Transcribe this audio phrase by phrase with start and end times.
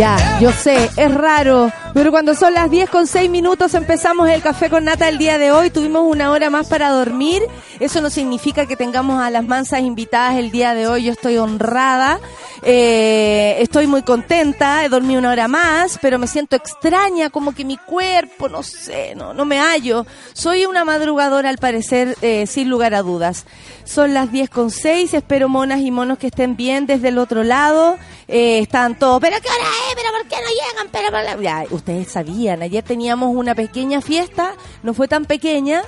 [0.00, 4.40] Ya, yo sé, es raro, pero cuando son las 10 con 6 minutos empezamos el
[4.40, 7.42] café con nata el día de hoy, tuvimos una hora más para dormir,
[7.80, 11.36] eso no significa que tengamos a las mansas invitadas el día de hoy, yo estoy
[11.36, 12.18] honrada,
[12.62, 17.66] eh, estoy muy contenta, he dormido una hora más, pero me siento extraña, como que
[17.66, 22.70] mi cuerpo, no sé, no, no me hallo, soy una madrugadora al parecer, eh, sin
[22.70, 23.44] lugar a dudas.
[23.84, 27.42] Son las 10 con 6, espero monas y monos que estén bien desde el otro
[27.42, 29.89] lado, eh, están todos, pero ¿qué hora es?
[29.94, 30.88] ¿Pero por qué no llegan?
[30.92, 31.42] Pero por la-".
[31.42, 35.82] Ya, ustedes sabían, ayer teníamos una pequeña fiesta, no fue tan pequeña,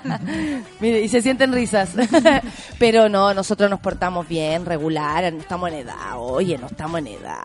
[0.80, 1.90] y se sienten risas,
[2.78, 7.08] pero no, nosotros nos portamos bien, regular, no estamos en edad, oye, no estamos en
[7.08, 7.38] edad,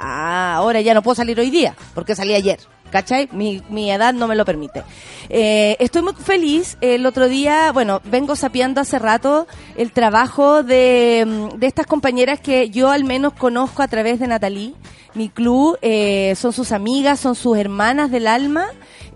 [0.56, 2.60] ahora ya no puedo salir hoy día, porque salí ayer.
[2.92, 3.30] ¿Cachai?
[3.32, 4.84] Mi, mi edad no me lo permite.
[5.30, 6.78] Eh, estoy muy feliz.
[6.82, 12.40] El otro día, bueno, vengo sapeando hace rato el trabajo de, mm, de estas compañeras
[12.40, 14.74] que yo al menos conozco a través de Natalie.
[15.14, 18.68] Mi club, eh, son sus amigas, son sus hermanas del alma.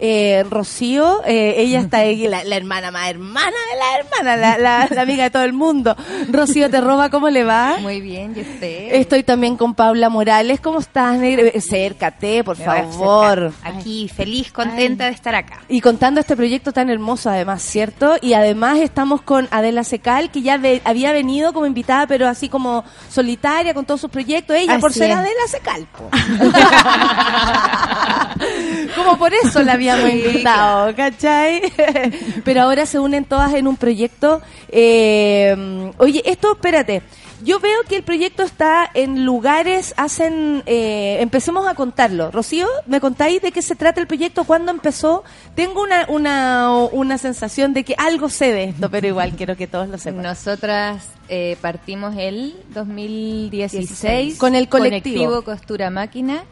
[0.03, 4.57] Eh, Rocío, eh, ella está ahí, la, la hermana más hermana de la hermana, la,
[4.57, 5.95] la- la amiga de todo el mundo.
[6.31, 7.77] Rocío te roba, ¿cómo le va?
[7.79, 8.95] Muy bien, ¿y usted?
[8.95, 10.59] Estoy también con Paula Morales.
[10.59, 11.51] ¿Cómo estás, negra?
[11.55, 13.53] Acércate, por Me favor.
[13.63, 15.61] Aquí, feliz, contenta de estar acá.
[15.69, 18.15] Y contando este proyecto tan hermoso, además, ¿cierto?
[18.21, 22.49] Y además estamos con Adela Secal, que ya ve- había venido como invitada, pero así
[22.49, 24.55] como solitaria con todos sus proyectos.
[24.55, 25.17] Ella, por ser es.
[25.17, 25.87] Adela Secal.
[28.95, 31.61] como por eso la habíamos invitado, ¿cachai?
[32.43, 34.41] pero ahora se unen todas en un proyecto.
[34.69, 37.01] eh, oye, esto, espérate.
[37.43, 42.31] Yo veo que el proyecto está en lugares, hacen, eh, empecemos a contarlo.
[42.31, 44.43] Rocío, ¿me contáis de qué se trata el proyecto?
[44.43, 45.23] ¿Cuándo empezó?
[45.55, 49.67] Tengo una, una, una sensación de que algo sé de esto, pero igual quiero que
[49.67, 50.21] todos lo sepan.
[50.21, 55.41] Nosotras eh, partimos el 2016 Con el colectivo.
[55.43, 56.43] Costura Máquina,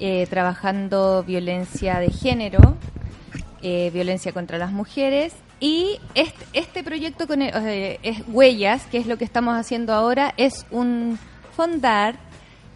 [0.00, 2.76] eh, trabajando violencia de género,
[3.62, 5.32] eh, violencia contra las mujeres.
[5.60, 9.92] Y este, este proyecto con el- eh, es Huellas, que es lo que estamos haciendo
[9.92, 11.18] ahora, es un
[11.56, 12.14] fondar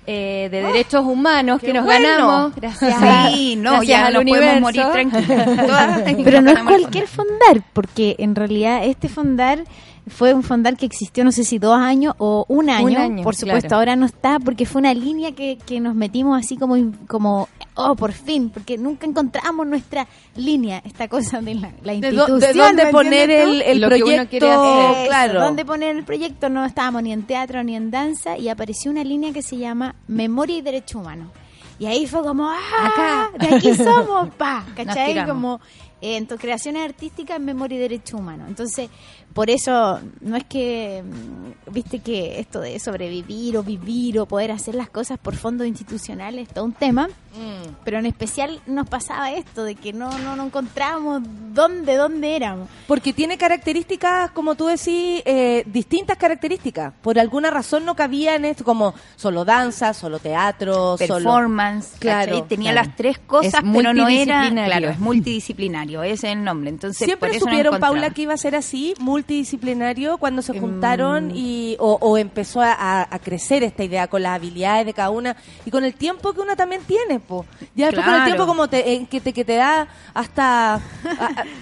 [0.04, 2.08] eh, de derechos humanos que nos bueno!
[2.08, 2.92] ganamos gracias
[3.32, 4.60] Sí, no, gracias ya al no podemos universo.
[4.60, 5.66] morir tranquilos.
[5.68, 9.62] Todas Pero no es cualquier fondar, porque en realidad este fondar
[10.08, 12.98] fue un fondar que existió no sé si dos años o un año.
[12.98, 13.76] año, por supuesto, claro.
[13.80, 16.76] ahora no está porque fue una línea que, que nos metimos así como,
[17.06, 22.08] como, oh, por fin, porque nunca encontramos nuestra línea, esta cosa de la, la ¿De,
[22.08, 22.40] institución.
[22.40, 24.36] de dónde ¿me poner el, el Lo que uno proyecto?
[24.50, 24.90] hacer.
[25.02, 25.40] Eso, claro.
[25.40, 26.48] ¿Dónde poner el proyecto?
[26.48, 29.94] No estábamos ni en teatro ni en danza y apareció una línea que se llama
[30.08, 31.30] Memoria y Derecho Humano.
[31.78, 32.58] Y ahí fue como, ¡ah!
[32.84, 33.30] Acá.
[33.38, 35.26] De aquí somos, pa, ¿cachai?
[35.26, 35.60] Como
[36.02, 38.44] en tus creaciones artísticas, memoria y derecho humano.
[38.48, 38.90] Entonces,
[39.32, 44.50] por eso, no es que, mm, viste que esto de sobrevivir o vivir o poder
[44.50, 47.76] hacer las cosas por fondos institucionales es todo un tema, Mm.
[47.84, 51.22] pero en especial nos pasaba esto de que no, no, no encontrábamos
[51.54, 52.68] dónde, dónde éramos.
[52.86, 56.92] Porque tiene características, como tú decís, eh, distintas características.
[57.00, 61.14] Por alguna razón no cabía en esto, como solo danza, solo teatro, solo...
[61.14, 62.48] performance, Claro, ¿cachai?
[62.48, 62.86] tenía claro.
[62.88, 66.70] las tres cosas, Es pero no era, claro, es multidisciplinario, ese es el nombre.
[66.70, 67.80] Entonces, Siempre no supieron.
[67.80, 72.60] Paula, que iba a ser así, multidisciplinario, cuando se Em, juntaron y, o, o empezó
[72.62, 75.36] a, crecer esta idea con las habilidades de cada una
[75.66, 77.44] y con el tiempo que una también tiene, po.
[77.74, 78.24] Ya después con el Claro.
[78.34, 80.74] tiempo como te, en que, te, que te da hasta...
[80.76, 80.80] a-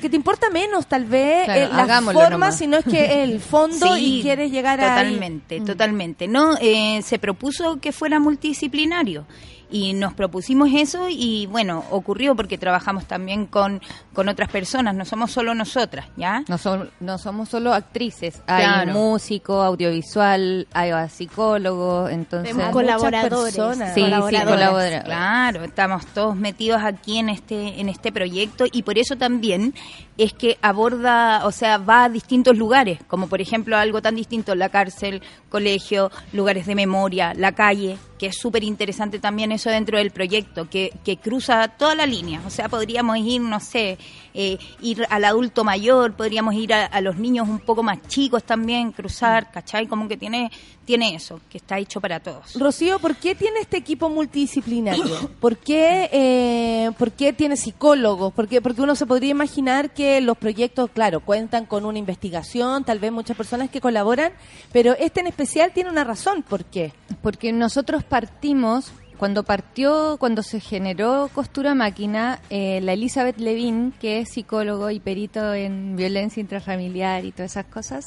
[0.00, 3.97] que te importa menos, tal vez, Claro, eh, la forma, sino es que el fondo
[3.97, 4.88] y quieres llegar a...
[4.88, 6.29] totalmente, totalmente.
[6.29, 9.25] No, eh, se propuso que fuera multidisciplinario
[9.70, 13.81] y nos propusimos eso y bueno, ocurrió porque trabajamos también con,
[14.12, 16.43] con otras personas, no somos solo nosotras, ¿ya?
[16.49, 18.93] No, son- no somos solo actrices, hay Claro.
[18.93, 22.50] músico, audiovisual, hay psicólogos, entonces...
[22.50, 23.31] Tenemos Hay colaboradores.
[23.31, 23.94] muchas personas.
[23.94, 25.05] Sí, sí, colaboradores.
[25.05, 29.75] Claro, estamos todos metidos aquí en este en este proyecto y por eso también
[30.19, 34.55] es que aborda, o sea, va a distintos lugares, como por ejemplo algo tan distinto,
[34.55, 39.96] la cárcel, colegio, lugares de memoria, la calle, que es súper interesante también eso dentro
[39.96, 42.43] del proyecto, que, que cruza toda la línea.
[42.44, 43.96] O sea, podríamos ir, no sé,
[44.35, 48.44] eh, ir al adulto mayor, podríamos ir a, a los niños un poco más chicos
[48.44, 49.87] también, cruzar, ¿cachai?
[49.87, 50.50] Como que tiene,
[50.85, 52.55] tiene eso, que está hecho para todos.
[52.55, 55.31] Rocío, ¿por qué tiene este equipo multidisciplinario?
[55.41, 58.32] ¿Por qué, eh, ¿por qué tiene psicólogos?
[58.32, 58.61] ¿Por qué?
[58.61, 63.12] Porque uno se podría imaginar que los proyectos, claro, cuentan con una investigación, tal vez
[63.12, 64.32] muchas personas que colaboran,
[64.73, 66.43] pero este en especial tiene una razón.
[66.43, 66.93] ¿Por qué?
[67.23, 74.20] Porque nosotros partimos, cuando partió, cuando se generó Costura Máquina, eh, la Elizabeth Levin, que
[74.20, 78.06] es psicólogo y perito en violencia intrafamiliar y todas esas cosas,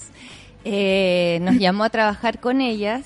[0.65, 3.05] eh, nos llamó a trabajar con ellas,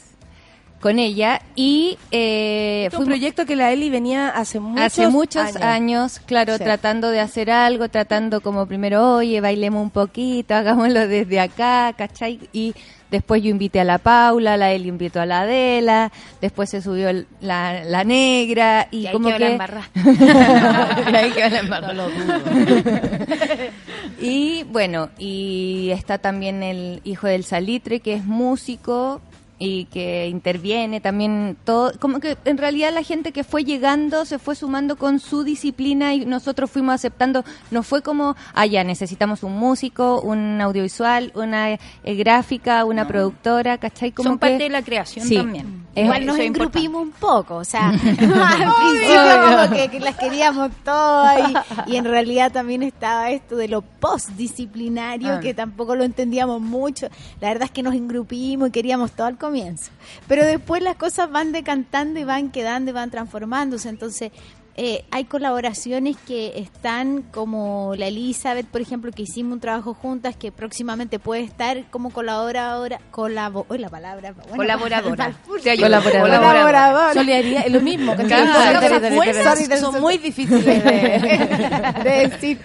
[0.80, 5.58] con ella, y eh, Fue un proyecto que la Eli venía hace muchos, Hace muchos
[5.58, 6.64] años, claro, Sí.
[6.64, 12.40] tratando de hacer algo, tratando como primero, oye, bailemos un poquito, hagámoslo desde acá, ¿cachai?
[12.54, 12.74] Y
[13.12, 16.12] después yo invité a la Paula, la Eli invitó a la Adela,
[16.42, 19.58] después se subió el- la, la negra y Y ahí como que...
[21.16, 21.32] ahí
[24.22, 29.22] y bueno, y está también el hijo del Salitre, que es músico
[29.60, 34.38] y que interviene también todo, como que en realidad la gente que fue llegando se
[34.38, 39.42] fue sumando con su disciplina y nosotros fuimos aceptando, no fue como, ah, ya, necesitamos
[39.42, 44.12] un músico, un audiovisual, una eh, gráfica, una productora, ¿cachai?
[44.12, 45.38] Como Son que- parte de la creación Sí.
[45.38, 45.87] también.
[46.04, 51.50] Igual nos engrupimos un poco, o sea, al principio como que, que las queríamos todas
[51.88, 55.40] y, y en realidad también estaba esto de lo postdisciplinario Ah.
[55.40, 57.08] que tampoco lo entendíamos mucho.
[57.42, 59.92] La verdad es que nos engrupimos y queríamos todo al comienzo.
[60.28, 63.90] Pero después las cosas van decantando y van quedando y van transformándose.
[63.90, 64.32] Entonces,
[64.80, 70.36] eh, hay colaboraciones que están como la Elizabeth, por ejemplo, que hicimos un trabajo juntas,
[70.36, 75.34] que próximamente puede estar como colaboradora, colabo, uy, la palabra, bueno, Colaboradora.
[75.80, 76.38] Colaboradora.
[76.38, 77.14] Colaboradora.
[77.16, 78.16] Solidaridad, es lo mismo.
[78.16, 80.82] que Claro, las son muy difíciles de...
[82.04, 82.60] de decir.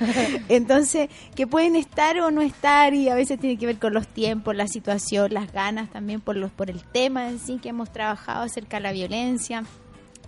[0.51, 4.07] Entonces, que pueden estar o no estar y a veces tiene que ver con los
[4.07, 7.91] tiempos, la situación, las ganas también por los por el tema en sí que hemos
[7.91, 9.65] trabajado acerca de la violencia.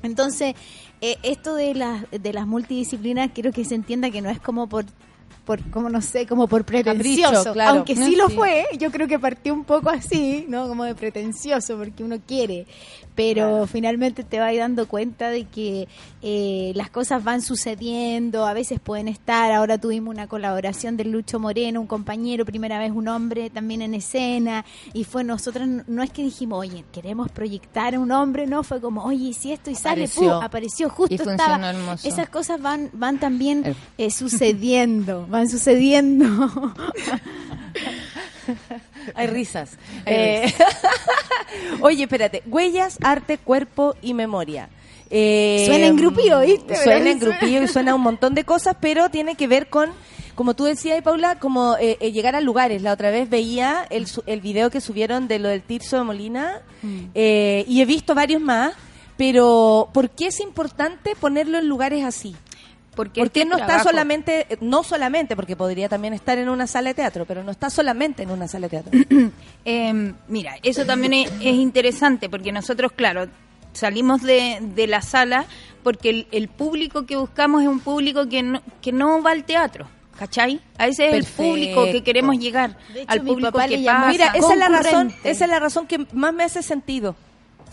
[0.04, 0.54] Entonces,
[1.00, 4.68] eh, esto de las de las multidisciplinas quiero que se entienda que no es como
[4.68, 4.84] por
[5.44, 7.70] por como no sé, como por pretencioso, Capricho, claro.
[7.76, 10.66] aunque sí lo fue, yo creo que partió un poco así, ¿no?
[10.68, 12.66] Como de pretencioso porque uno quiere,
[13.14, 15.86] pero finalmente te vas dando cuenta de que
[16.22, 21.38] eh, las cosas van sucediendo, a veces pueden estar, ahora tuvimos una colaboración de Lucho
[21.38, 26.10] Moreno, un compañero, primera vez un hombre también en escena, y fue nosotros, no es
[26.10, 29.74] que dijimos, oye, queremos proyectar a un hombre, no, fue como, oye, si esto y
[29.74, 30.22] sale, Apareció.
[30.36, 30.42] ¡pum!
[30.42, 32.08] apareció justo, Y funcionó estaba, hermoso.
[32.08, 33.74] esas cosas van, van también Eh.
[33.98, 34.10] eh,
[35.28, 36.26] van sucediendo.
[39.14, 39.72] Hay risas.
[40.06, 40.52] Eh,
[41.80, 42.42] Oye, espérate.
[42.46, 44.68] Huellas, arte, cuerpo y memoria.
[45.10, 46.76] Eh, Suena engrupío, ¿viste?
[46.76, 49.90] Suena Pero- engrupío y suena un montón de cosas, pero tiene que ver con,
[50.34, 52.82] como tú decías, Paula, como eh, eh, llegar a lugares.
[52.82, 56.62] La otra vez veía el, el video que subieron de lo del Tirso de Molina
[57.14, 58.72] eh, y he visto varios más,
[59.16, 62.34] pero ¿por qué es importante ponerlo en lugares así?
[62.94, 66.66] Porque ¿Por qué este no está solamente, no solamente, porque podría también estar en una
[66.66, 69.32] sala de teatro, pero no está solamente en una sala de teatro?
[69.64, 73.28] Eh, mira, eso también es, es interesante porque nosotros, claro,
[73.72, 75.46] salimos de, de la sala
[75.82, 79.44] porque el, el público que buscamos es un público que no, que no va al
[79.44, 79.88] teatro.
[80.18, 80.60] ¿Cachai?
[80.78, 82.78] A ese es el público que queremos llegar.
[82.92, 84.08] De hecho, al mi público papá que pasa.
[84.08, 87.16] Mira, esa es la razón, esa es la razón que más me hace sentido.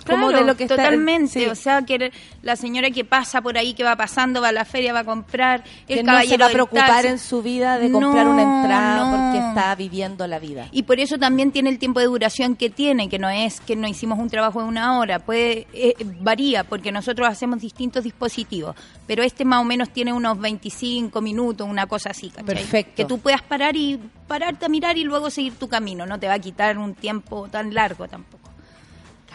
[0.03, 1.39] Claro, como de lo que está- totalmente.
[1.41, 1.45] sí.
[1.45, 4.65] O sea, que la señora que pasa por ahí, que va pasando, va a la
[4.65, 5.63] feria, va a comprar.
[5.87, 7.07] El que no se caballero va a preocupar taxi.
[7.07, 9.11] en su vida de comprar No, una entrada no.
[9.33, 10.67] porque está viviendo la vida.
[10.71, 13.75] Y por eso también tiene el tiempo de duración que tiene, que no es que
[13.75, 18.75] no hicimos un trabajo de una hora, puede eh, varía porque nosotros hacemos distintos dispositivos,
[19.07, 22.45] pero este más o menos tiene unos 25 minutos, una cosa así, ¿cachai?
[22.45, 22.93] Perfecto.
[22.95, 26.27] Que tú puedas parar y pararte a mirar y luego seguir tu camino, no te
[26.27, 28.50] va a quitar un tiempo tan largo tampoco.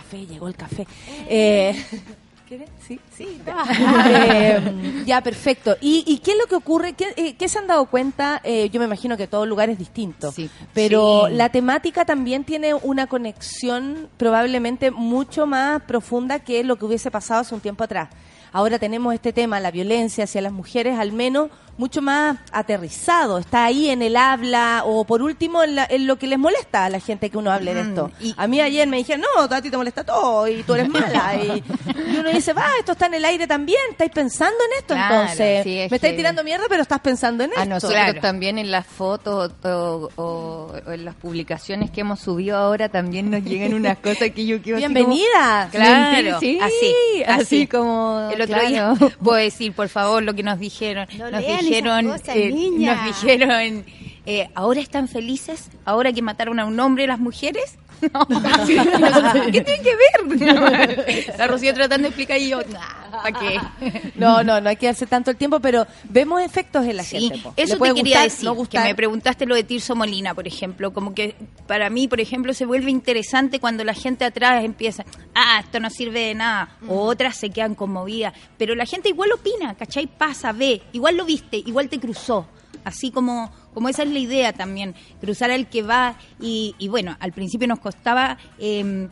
[0.06, 0.86] Café, llegó el café.
[1.28, 1.74] Eh,
[2.48, 2.68] ¿Quieres?
[2.86, 3.00] Sí.
[3.16, 3.40] Sí,
[4.08, 5.76] Eh, ya, perfecto.
[5.80, 6.92] ¿Y, y qué es lo que ocurre?
[6.92, 8.40] ¿Qué, eh, qué se han dado cuenta?
[8.44, 10.48] Eh, yo me imagino que todo lugar es distinto, Sí.
[10.72, 11.34] pero Sí.
[11.34, 17.40] la temática también tiene una conexión probablemente mucho más profunda que lo que hubiese pasado
[17.40, 18.10] hace un tiempo atrás.
[18.52, 23.64] ahora tenemos este tema, la violencia hacia las mujeres, al menos mucho más aterrizado, está
[23.66, 26.90] ahí en el habla o por último en, la- en lo que les molesta a
[26.90, 28.10] la gente que uno hable de Mm, esto.
[28.20, 30.88] y- a mí ayer me dijeron, no, a ti te molesta todo y tú eres
[30.88, 31.34] mala.
[31.44, 31.62] y,
[32.12, 35.14] y uno dice, va, esto está en el aire también, estáis pensando en esto Claro,
[35.22, 35.64] entonces.
[35.64, 37.66] sí, es me estáis que- tirando mierda, pero estás pensando en A esto.
[37.68, 38.20] nosotros Claro.
[38.20, 43.30] también en las fotos o, o- o en las publicaciones que hemos subido ahora también
[43.30, 45.68] nos llegan unas cosas que yo quiero como- Bienvenida.
[45.70, 47.66] Claro, sí, así, así, así.
[47.66, 48.68] como El otro claro.
[48.68, 51.06] día, puedo decir, por favor, lo que nos dijeron.
[51.18, 53.84] No nos lean dijeron, esas cosas, eh, nos dijeron,
[54.26, 57.78] eh, ahora están felices, ahora que mataron a un hombre las mujeres.
[58.12, 58.26] No,
[59.52, 61.34] ¿qué tienen que ver?
[61.38, 62.60] La Rocío tratando de explicar y yo,
[63.22, 64.12] ¿para qué?
[64.16, 67.20] No, no, no hay que darse tanto el tiempo, pero vemos efectos en la Sí,
[67.20, 67.38] gente.
[67.42, 67.52] po.
[67.56, 70.92] eso te quería gustar, decir, no que me preguntaste lo de Tirso Molina, por ejemplo,
[70.92, 71.34] como que
[71.66, 75.04] para mí, por ejemplo, se vuelve interesante cuando la gente atrás empieza,
[75.34, 79.30] ah, esto no sirve de nada, o otras se quedan conmovidas, pero la gente igual
[79.32, 80.06] opina, ¿cachai?
[80.06, 82.46] Pasa, ve, igual lo viste, igual te cruzó,
[82.84, 87.16] así como, como esa es la idea también, cruzar al que va y, y bueno,
[87.20, 88.38] al principio nos costaba...
[88.58, 89.08] eh,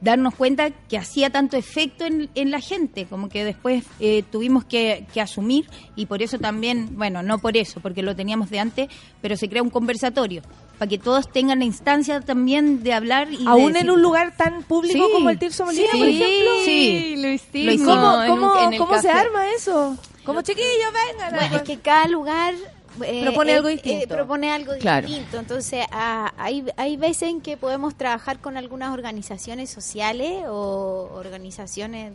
[0.00, 4.64] darnos cuenta que hacía tanto efecto en, en la gente, como que después eh, tuvimos
[4.64, 5.66] que, que asumir
[5.96, 8.88] y por eso también, bueno, no por eso, porque lo teníamos de antes,
[9.20, 10.42] pero se crea un conversatorio
[10.78, 14.62] para que todos tengan la instancia también de hablar y Aún en un lugar tan
[14.62, 16.50] público Sí, como el Tirso Molina, sí, por ejemplo.
[16.64, 17.86] sí, lo Lo hicimos.
[17.86, 19.98] ¿Cómo, en un- cómo- en el cómo se arma eso?
[20.24, 20.68] Como chiquillos,
[21.10, 21.34] vengan.
[21.34, 22.54] Bueno, es que cada lugar
[23.04, 24.08] eh, Propone eh, algo eh, distinto.
[24.14, 25.06] propone algo Claro.
[25.06, 25.38] distinto.
[25.38, 32.12] Entonces, ah, hay, hay veces en que podemos trabajar con algunas organizaciones sociales o organizaciones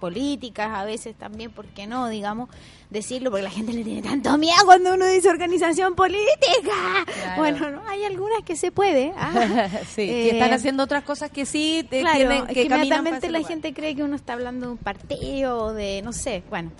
[0.00, 2.08] políticas, a veces también, ¿por qué no?
[2.08, 2.50] Digamos,
[2.94, 6.72] decirlo, porque la gente le tiene tanto miedo cuando uno dice organización política.
[7.04, 7.36] Claro.
[7.42, 9.12] Bueno, no, hay algunas que se puede.
[9.18, 9.32] ah.
[9.94, 13.38] sí, que Eh, están haciendo otras cosas que sí te Claro, tienen, que, inmediatamente la
[13.40, 13.52] lugar.
[13.52, 16.70] gente cree que uno está hablando de un partido o de, no sé, bueno,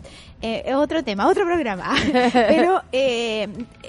[0.40, 1.94] eh, es otro tema, otro programa.
[2.33, 3.49] Pero eh,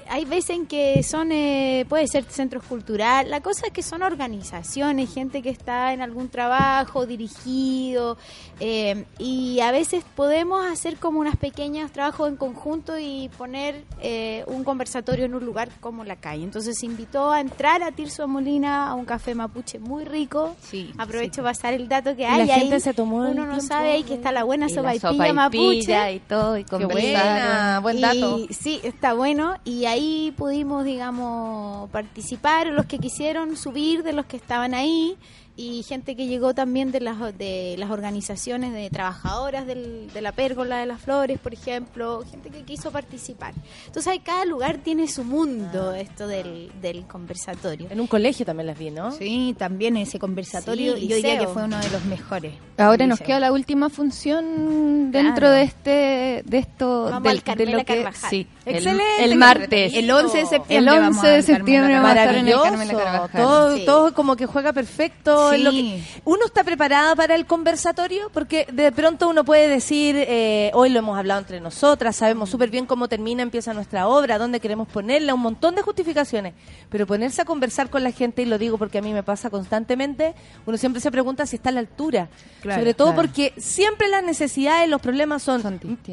[0.09, 4.01] hay veces en que son, eh, puede ser centros culturales, la cosa es que son
[4.03, 8.17] organizaciones, gente que está en algún trabajo dirigido
[8.59, 14.43] eh, y a veces podemos hacer como unos pequeños trabajos en conjunto y poner eh,
[14.47, 16.43] un conversatorio en un lugar como la calle.
[16.43, 20.55] Entonces se invitó a entrar a Tirso Molina a un café mapuche muy rico.
[20.61, 22.81] Sí, Aprovecho para pasar el dato que Y hay la gente ahí.
[22.81, 25.11] se tomó el Uno no tiempo sabe ahí que está la buena Y la sopaipilla
[25.11, 26.13] sopaipilla mapuche.
[26.13, 28.39] y todo, y buena, buen dato.
[28.39, 29.55] Y, sí, está bueno.
[29.65, 35.17] Y ahí pudimos, digamos, participar, los que quisieron subir, de los que estaban ahí,
[35.57, 40.33] y gente que llegó también de las, de las organizaciones de trabajadoras del- de la
[40.33, 43.53] pérgola de las flores, por ejemplo, gente que quiso participar.
[43.85, 47.87] Entonces, hay, cada lugar tiene su mundo, esto del, del conversatorio.
[47.89, 49.11] En un colegio también las vi, ¿no?
[49.11, 52.53] Sí, también ese conversatorio, Sí, yo diría que fue uno de los mejores.
[52.77, 55.51] Ahora nos queda la última función dentro Claro.
[55.51, 58.29] de este de esto Vamos del- al de lo que Carvajal.
[58.29, 60.77] sí, Excelente, el, martes, El 11 de septiembre.
[60.77, 62.35] El 11 vamos de septiembre Carmela vamos a Carvajal.
[62.35, 62.63] estar en el Maravilloso.
[62.63, 63.41] Carmela Carvajal.
[63.41, 63.85] Todo, Sí.
[63.85, 65.51] todo como que juega perfecto.
[65.57, 66.03] lo Sí.
[66.15, 70.89] que- uno está preparada para el conversatorio porque de pronto uno puede decir, eh, hoy
[70.89, 74.87] lo hemos hablado entre nosotras, sabemos súper bien cómo termina, empieza nuestra obra, dónde queremos
[74.87, 76.53] ponerla, un montón de justificaciones.
[76.89, 79.49] Pero ponerse a conversar con la gente, y lo digo porque a mí me pasa
[79.49, 80.33] constantemente,
[80.65, 82.27] uno siempre se pregunta si está a la altura.
[82.61, 83.21] Claro, Sobre todo claro.
[83.21, 85.61] porque siempre las necesidades, los problemas son,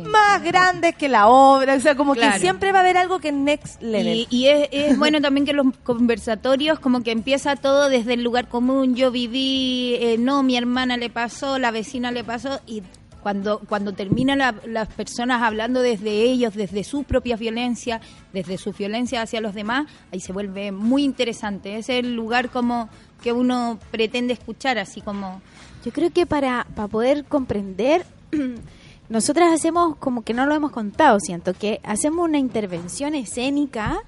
[0.07, 1.75] más grandes que la obra.
[1.75, 2.35] O sea, como que Claro.
[2.43, 4.27] Siempre va a haber algo que es next level.
[4.31, 8.23] Y, y es, es bueno también que los conversatorios, como que empieza todo desde el
[8.23, 8.95] lugar común.
[8.95, 12.83] Yo viví, eh, no, mi hermana le pasó, la vecina le pasó, y
[13.23, 18.01] cuando, cuando terminan la- las personas hablando desde ellos, desde sus propias violencias,
[18.33, 21.77] desde su violencia hacia los demás, ahí se vuelve muy interesante.
[21.77, 22.89] Es el lugar como
[23.23, 25.41] que uno pretende escuchar, así como...
[25.85, 28.05] Yo creo que para, para poder comprender,
[29.09, 34.03] nosotras hacemos como que no lo hemos contado, siento que hacemos una intervención escénica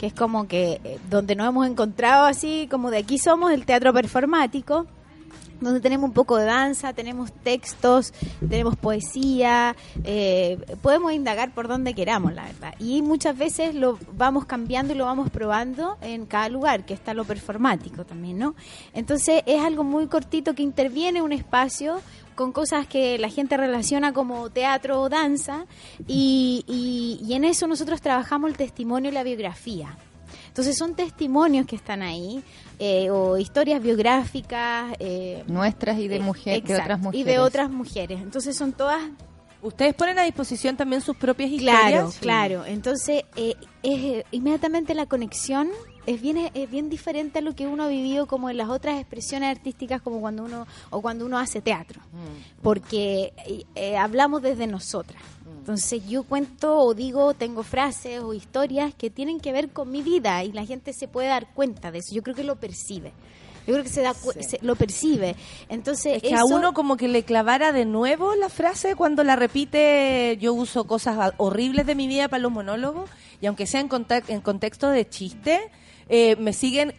[0.00, 3.66] que es como que eh, donde nos hemos encontrado así, como de aquí somos el
[3.66, 4.86] teatro performático,
[5.60, 8.14] donde tenemos un poco de danza, tenemos textos,
[8.48, 12.74] tenemos poesía, eh, podemos indagar por donde queramos, la verdad.
[12.78, 17.12] Y muchas veces lo vamos cambiando y lo vamos probando en cada lugar, que está
[17.12, 18.54] lo performático también, ¿no?
[18.94, 22.00] Entonces es algo muy cortito que interviene un espacio
[22.40, 25.66] con cosas que la gente relaciona como teatro o danza
[26.06, 29.98] y, y- y en eso nosotros trabajamos el testimonio y la biografía.
[30.48, 32.42] Entonces son testimonios que están ahí
[32.78, 34.94] eh, o historias biográficas.
[35.00, 37.20] eh, nuestras y de eh, mujeres, de otras mujeres.
[37.20, 38.20] Y de otras mujeres.
[38.22, 39.02] Entonces son todas
[39.62, 41.82] ¿Ustedes ponen a disposición también sus propias historias?
[41.90, 42.64] Claro, claro.
[42.64, 45.68] Entonces, eh, es eh, inmediatamente la conexión
[46.06, 48.98] es bien es bien diferente a lo que uno ha vivido como en las otras
[48.98, 52.00] expresiones artísticas como cuando uno o cuando uno hace teatro.
[52.12, 52.62] Mm.
[52.62, 53.32] porque
[53.74, 55.22] eh, hablamos desde nosotras.
[55.58, 60.02] Entonces yo cuento o digo tengo frases o historias que tienen que ver con mi
[60.02, 62.14] vida y la gente se puede dar cuenta de eso.
[62.14, 63.12] Yo creo que lo percibe
[63.66, 64.42] yo creo que se da Sí.
[64.42, 65.36] se- lo percibe
[65.68, 69.36] entonces Es que a uno como que le clavara de nuevo la frase cuando la
[69.36, 73.08] repite, yo uso cosas horribles de mi vida para los monólogos
[73.40, 73.88] y aunque sea en,
[74.28, 75.60] en contexto de chiste,
[76.08, 76.94] eh, me siguen...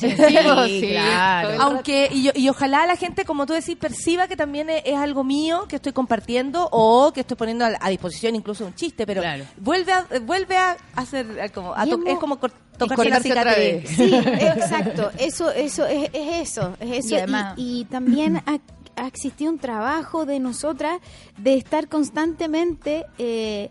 [0.66, 1.48] Sí, claro.
[1.48, 4.68] todo el Aunque, y, yo- y ojalá la gente, como tú decís, perciba que también
[4.70, 8.64] es, es algo mío que estoy compartiendo o que estoy poniendo a, a disposición incluso
[8.66, 9.44] un chiste, pero Claro.
[9.58, 12.38] vuelve a, vuelve a hacer como, a to- es como
[12.78, 13.88] tocarse la cicatriz.
[13.96, 15.10] Sí, exacto.
[15.18, 17.14] Eso, eso es, es eso, es eso.
[17.14, 18.58] Y además- Y, y también ha,
[18.96, 21.00] ha existido un trabajo de nosotras
[21.38, 23.70] de estar constantemente, eh,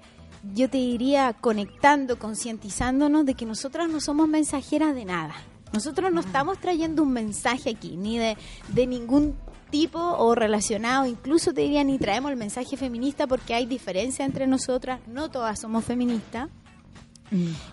[0.53, 5.33] yo te diría, conectando, concientizándonos de que nosotras no somos mensajeras de nada.
[5.75, 8.37] Nosotros no estamos trayendo un mensaje aquí, ni de,
[8.69, 9.35] de ningún
[9.69, 14.47] tipo o relacionado, incluso te diría ni traemos el mensaje feminista porque hay diferencia entre
[14.47, 16.49] nosotras, no todas somos feministas.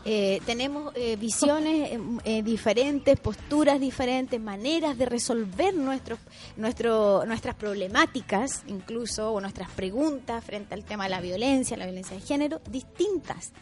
[0.05, 6.19] Eh, tenemos eh, visiones eh, eh, diferentes, posturas diferentes, maneras de resolver nuestros,
[6.57, 12.17] nuestro, nuestras problemáticas, incluso, o nuestras preguntas frente al tema de la violencia, la violencia
[12.17, 13.53] de género, distintas.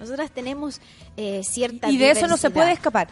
[0.00, 0.80] Nosotras tenemos
[1.18, 3.10] eh, cierta Y de eso no se puede escapar.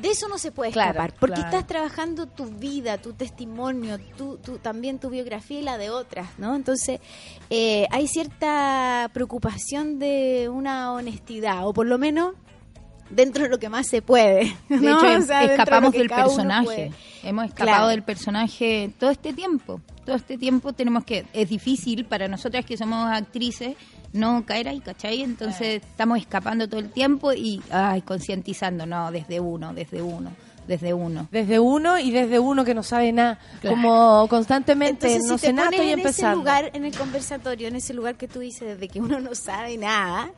[0.00, 1.50] De eso no se puede Claro, escapar, porque claro.
[1.50, 6.28] estás trabajando tu vida, tu testimonio, tu, tu- también tu biografía y la de otras,
[6.38, 6.54] ¿no?
[6.56, 7.00] Entonces,
[7.50, 12.34] eh, hay cierta preocupación de una honestidad, o por lo menos
[13.10, 14.56] dentro de lo que más se puede.
[14.68, 14.98] De ¿no?
[14.98, 16.92] hecho, O sea, dentro de lo escapamos del personaje.
[17.22, 17.88] Hemos escapado Claro.
[17.88, 19.80] del personaje todo este tiempo.
[20.06, 21.26] Todo este tiempo tenemos que...
[21.32, 23.76] Es difícil para nosotras que somos actrices
[24.12, 25.22] no caer ahí, ¿cachai?
[25.22, 30.32] Entonces estamos escapando todo el tiempo y, ay, concientizando, no, desde uno, desde uno,
[30.66, 31.28] desde uno.
[31.30, 33.38] Desde uno y desde uno que no sabe nada.
[33.60, 33.76] Claro.
[33.76, 36.30] Como constantemente, Entonces, no si te sé nada, estoy en empezando.
[36.30, 39.34] ese lugar, en el conversatorio, en ese lugar que tú dices, desde que uno no
[39.34, 40.30] sabe nada,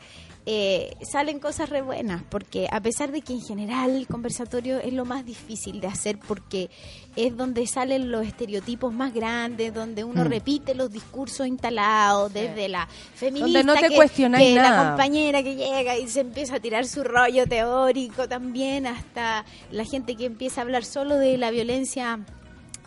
[0.45, 4.93] eh, salen cosas re buenas, porque a pesar de que en general el conversatorio es
[4.93, 6.69] lo más difícil de hacer, porque
[7.15, 10.29] es donde salen los estereotipos más grandes, donde uno Mm.
[10.29, 14.83] repite los discursos instalados, desde la feminista, Donde no te que- cuestionáis que nada.
[14.83, 19.85] la compañera que llega y se empieza a tirar su rollo teórico también, hasta la
[19.85, 22.19] gente que empieza a hablar solo de la violencia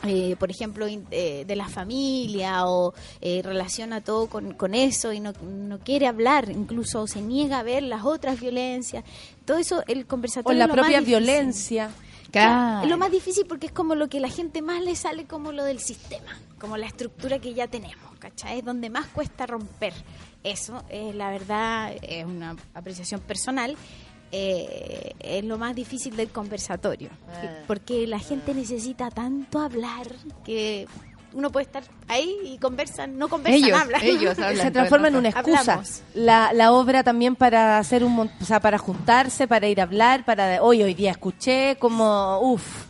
[0.07, 5.13] eh, por ejemplo, in- eh, de la familia o eh, relaciona todo con, con eso
[5.13, 9.03] y no, no quiere hablar, incluso se niega a ver las otras violencias.
[9.45, 11.91] Todo eso, el O conversatorio la es lo propia violencia.
[12.31, 15.25] Claro, Es lo más difícil porque es como lo que la gente más le sale
[15.25, 18.59] como lo del sistema, como la estructura que ya tenemos, ¿cachai?
[18.59, 19.93] Es donde más cuesta romper.
[20.43, 23.75] Eso, es la verdad, es una apreciación personal,
[24.31, 27.09] eh, es lo más difícil del conversatorio.
[27.41, 30.07] Que- Porque la gente necesita tanto hablar
[30.43, 30.87] que
[31.33, 34.01] uno puede estar ahí y conversan, no conversan, Ellos, hablan.
[34.03, 34.65] ellos hablan.
[34.65, 35.81] se transforma en una excusa.
[36.13, 39.83] La, la obra también para hacer un, mon- o sea, para juntarse, para ir a
[39.83, 42.85] hablar, para hoy hoy día escuché como uff,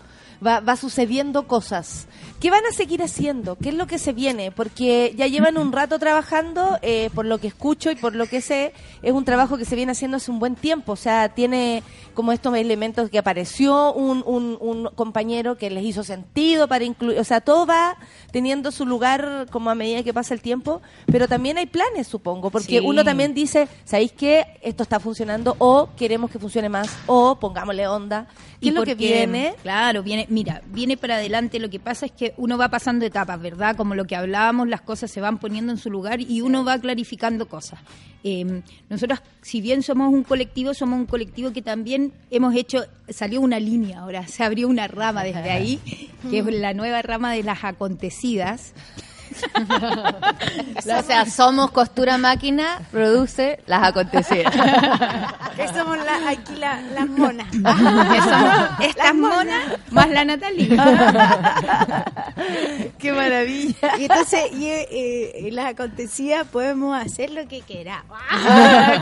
[0.46, 2.08] va, va sucediendo cosas.
[2.40, 3.56] ¿Qué van a seguir haciendo?
[3.56, 4.52] ¿Qué es lo que se viene?
[4.52, 8.42] Porque ya llevan un rato trabajando, eh, por lo que escucho y por lo que
[8.42, 10.92] sé, es un trabajo que se viene haciendo hace un buen tiempo.
[10.92, 11.82] O sea, tiene
[12.14, 17.20] como estos elementos que apareció un, un, un compañero que les hizo sentido para incluir.
[17.20, 17.98] O sea, todo va
[18.32, 22.50] teniendo su lugar como a medida que pasa el tiempo, pero también hay planes, supongo,
[22.52, 22.86] porque Sí.
[22.86, 24.46] uno también dice, ¿sabéis qué?
[24.62, 28.28] Esto está funcionando, o queremos que funcione más, o pongámosle onda.
[28.60, 29.56] ¿Qué Y es lo que viene?
[29.64, 31.60] Claro, viene, mira, viene para adelante.
[31.60, 33.76] Lo que pasa es que uno va pasando etapas, ¿verdad?
[33.76, 36.80] Como lo que hablábamos, las cosas se van poniendo en su lugar y uno va
[36.80, 37.80] clarificando cosas.
[38.24, 43.40] Eh, nosotros, si bien somos un colectivo, somos un colectivo que también hemos hecho, salió
[43.42, 45.80] una línea ahora, se abrió una rama desde ahí,
[46.30, 48.74] que es la nueva rama de las acontecidas.
[50.78, 54.54] O sea, somos costura máquina, produce las acontecidas.
[55.56, 57.48] Que somos la- aquí la- las monas.
[57.52, 57.58] Que
[58.22, 60.68] somos estas monas más la Natalia.
[63.00, 63.98] ¡Qué maravilla!
[63.98, 68.18] Y entonces, y, eh, eh, las acontecidas podemos hacer lo que queramos.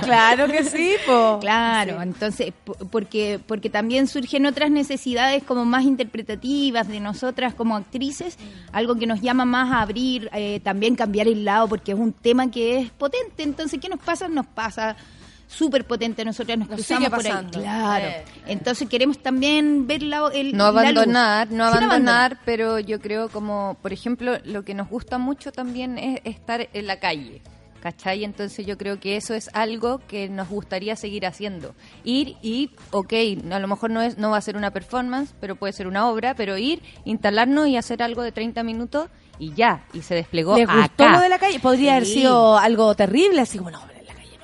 [0.03, 1.39] claro que sí, po.
[1.41, 7.75] Claro, entonces, po- porque, porque también surgen otras necesidades como más interpretativas de nosotras como
[7.75, 8.37] actrices,
[8.71, 12.13] algo que nos llama más a abrir, eh, también cambiar el lado, porque es un
[12.13, 13.43] tema que es potente.
[13.43, 14.27] Entonces, ¿qué nos pasa?
[14.27, 14.95] Nos pasa
[15.53, 17.45] súper potente, nosotras nos Nos cruzamos sigue por ahí.
[17.51, 18.05] Claro.
[18.05, 18.25] Eh.
[18.47, 21.03] Entonces queremos también ver la, el, no la luz.
[21.03, 25.97] abandonar, no abandonar, pero yo creo como, por ejemplo, lo que nos gusta mucho también
[25.97, 27.41] es estar en la calle.
[27.81, 28.23] ¿Cachai?
[28.23, 31.75] Entonces yo creo que eso es algo que nos gustaría seguir haciendo.
[32.05, 33.13] Ir y, ok,
[33.51, 36.07] a lo mejor no, es, no va a ser una performance, pero puede ser una
[36.07, 39.09] obra, pero ir, instalarnos y hacer algo de 30 minutos
[39.39, 41.13] y ya, y se desplegó ¿Les gustó acá.
[41.15, 41.59] lo de la calle?
[41.59, 44.37] Podría haber sido algo terrible, así como, no, en la calle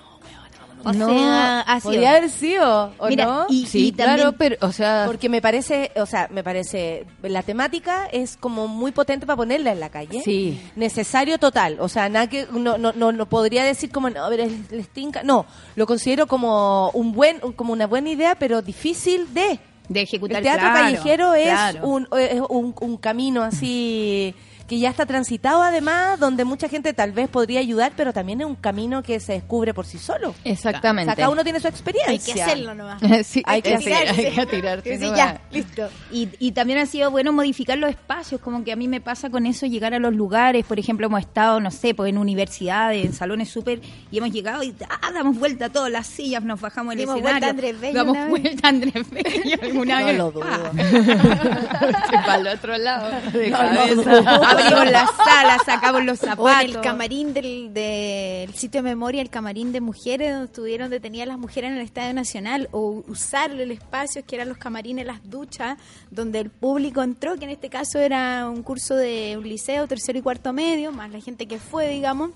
[0.84, 1.08] no, O no.
[1.10, 3.46] sea, ha sido- Podría haber sido, ¿o Mira, no?
[3.50, 7.44] y- Sí, también- claro, pero, o sea, Porque me parece, o sea, me parece, la
[7.44, 10.22] temática es como muy potente para ponerla en la calle.
[10.24, 10.60] Sí.
[10.76, 11.78] Necesario total.
[11.80, 14.90] O sea, nada que, no, no, no, no podría decir como, no, pero les, les
[14.90, 15.22] tinca.
[15.24, 19.60] No, lo considero como un buen, como una buena idea, pero difícil de.
[19.88, 20.38] de ejecutar.
[20.38, 21.88] El teatro claro, callejero es, claro.
[21.88, 24.34] un, es un, un camino así
[24.70, 28.48] que ya está transitado además, donde mucha gente tal vez podría ayudar, pero también es
[28.48, 30.34] un camino que se descubre por sí solo.
[30.46, 31.12] exactamente.
[31.12, 32.12] O sea, cada uno tiene su experiencia.
[32.12, 33.02] Hay que hacerlo nomás.
[33.26, 34.28] sí, Hay que tirarse.
[34.28, 35.90] hay que tirarse, Sí, ya, listo.
[36.12, 39.30] Y, y también ha sido bueno modificar los espacios, como que a mí me pasa
[39.30, 43.04] con eso, llegar a los lugares, por ejemplo, hemos estado, no sé, pues en universidades,
[43.06, 46.62] en salones súper, y hemos llegado y ah, damos vuelta a todas las sillas, nos
[46.62, 47.40] bajamos el Dimos escenario.
[47.40, 48.30] vuelta a Andrés Bello Damos una vez.
[48.44, 50.18] vuelta a Andrés Bello alguna No vez.
[50.18, 50.46] lo dudo.
[52.26, 53.10] Para el otro lado.
[53.32, 53.96] de No, cabeza.
[53.96, 54.59] no dudo.
[54.60, 56.64] Abrimos la sala, sacamos los O en zapatos.
[56.64, 61.38] el camarín del, del sitio de memoria, el camarín de mujeres, donde estuvieron detenidas las
[61.38, 65.78] mujeres en el Estadio Nacional, o usar el espacio que eran los camarines, las duchas,
[66.12, 70.20] donde el público entró, que en este caso era un curso de un liceo, tercero
[70.20, 72.32] y cuarto medio, más la gente que fue, digamos.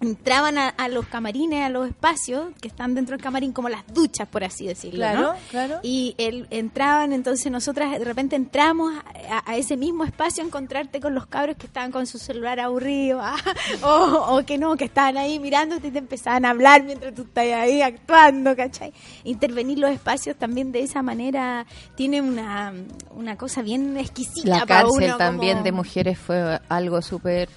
[0.00, 3.86] Entraban a, a los camarines, a los espacios que están dentro del camarín, como las
[3.92, 5.00] duchas, por así decirlo.
[5.00, 5.34] Claro, ¿no?
[5.50, 5.80] claro.
[5.82, 8.94] Y él, entraban, entonces nosotras de repente entramos
[9.28, 12.60] a, a ese mismo espacio a encontrarte con los cabros que estaban con su celular
[12.60, 13.36] aburrido, ah,
[13.82, 17.22] o, o que no, que estaban ahí mirándote y te empezaban a hablar mientras tú
[17.22, 18.94] estás ahí actuando, ¿cachai?
[19.24, 22.72] Intervenir los espacios también de esa manera tiene una,
[23.14, 24.48] una cosa bien exquisita.
[24.48, 27.50] La pa' cárcel uno, también como- de mujeres fue algo súper...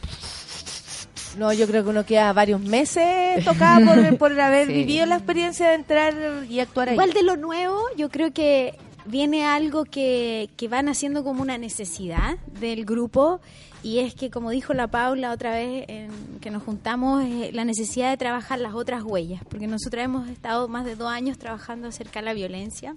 [1.38, 4.74] No, yo creo que uno queda varios meses tocada por, por haber Sí.
[4.74, 6.14] vivido la experiencia de entrar
[6.50, 6.94] y actuar ahí.
[6.96, 11.58] Igual de lo nuevo, yo creo que viene algo que, que van haciendo como una
[11.58, 13.42] necesidad del grupo
[13.82, 17.66] y es que, como dijo la Paula otra vez en que nos juntamos, eh, la
[17.66, 21.90] necesidad de trabajar las otras huellas, porque nosotros hemos estado más de dos años trabajando
[21.90, 22.96] acerca de la violencia,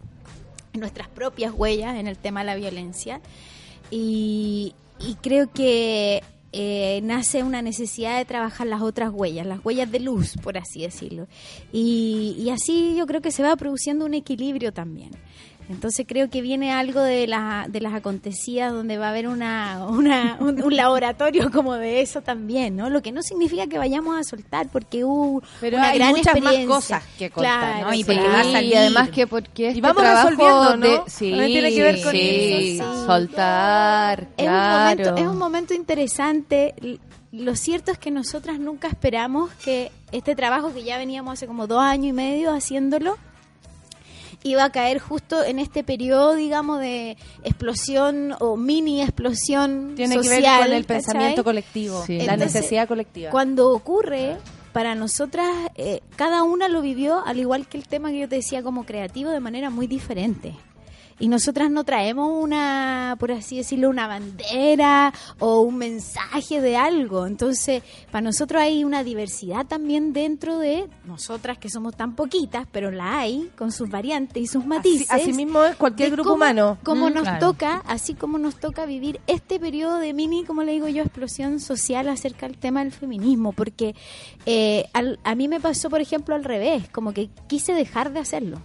[0.74, 3.20] nuestras propias huellas en el tema de la violencia
[3.90, 6.22] y, y creo que
[6.58, 10.80] eh, nace una necesidad de trabajar las otras huellas, las huellas de luz, por así
[10.80, 11.28] decirlo.
[11.70, 15.10] Y, y así yo creo que se va produciendo un equilibrio también.
[15.68, 19.84] Entonces creo que viene algo de, la, de las acontecidas donde va a haber una,
[19.88, 22.88] una- un, un laboratorio como de eso también, ¿no?
[22.88, 26.40] Lo que no significa que vayamos a soltar porque hubo Pero una hay gran muchas
[26.40, 27.94] más cosas que contar, Claro, ¿no?
[27.94, 28.04] Y sí.
[28.04, 28.72] porque va a salir.
[28.72, 30.86] y además que porque este vamos trabajo resolviendo, ¿no?
[31.04, 32.20] de- sí, tiene que ver con sí,
[32.78, 33.06] eso, sí.
[33.06, 36.74] soltar, Es un, momento, es un momento interesante.
[37.32, 41.66] Lo cierto es que nosotras nunca esperamos que este trabajo que ya veníamos hace como
[41.66, 43.16] dos años y medio haciéndolo
[44.42, 50.42] iba a caer justo en este periodo, digamos, de explosión o mini explosión Tiene social.
[50.42, 50.96] que ver con el ¿cachai?
[50.96, 52.18] pensamiento colectivo, Sí.
[52.18, 53.30] la Entonces, necesidad colectiva.
[53.30, 54.36] Cuando ocurre,
[54.72, 58.36] para nosotras, eh, cada una lo vivió, al igual que el tema que yo te
[58.36, 60.54] decía como creativo, de manera muy diferente.
[61.18, 67.26] Y nosotras no traemos una, por así decirlo, una bandera o un mensaje de algo.
[67.26, 72.90] Entonces, para nosotros hay una diversidad también dentro de nosotras, que somos tan poquitas, pero
[72.90, 75.10] la hay, con sus variantes y sus matices.
[75.10, 76.76] así mismo es cualquier grupo cómo- humano.
[76.84, 77.46] Como Mm, nos claro.
[77.46, 81.60] toca, así como nos toca vivir este periodo de mini, como le digo yo, explosión
[81.60, 83.94] social acerca del tema del feminismo, porque
[84.44, 88.20] eh, al- a mí me pasó, por ejemplo, al revés, como que quise dejar de
[88.20, 88.60] hacerlo,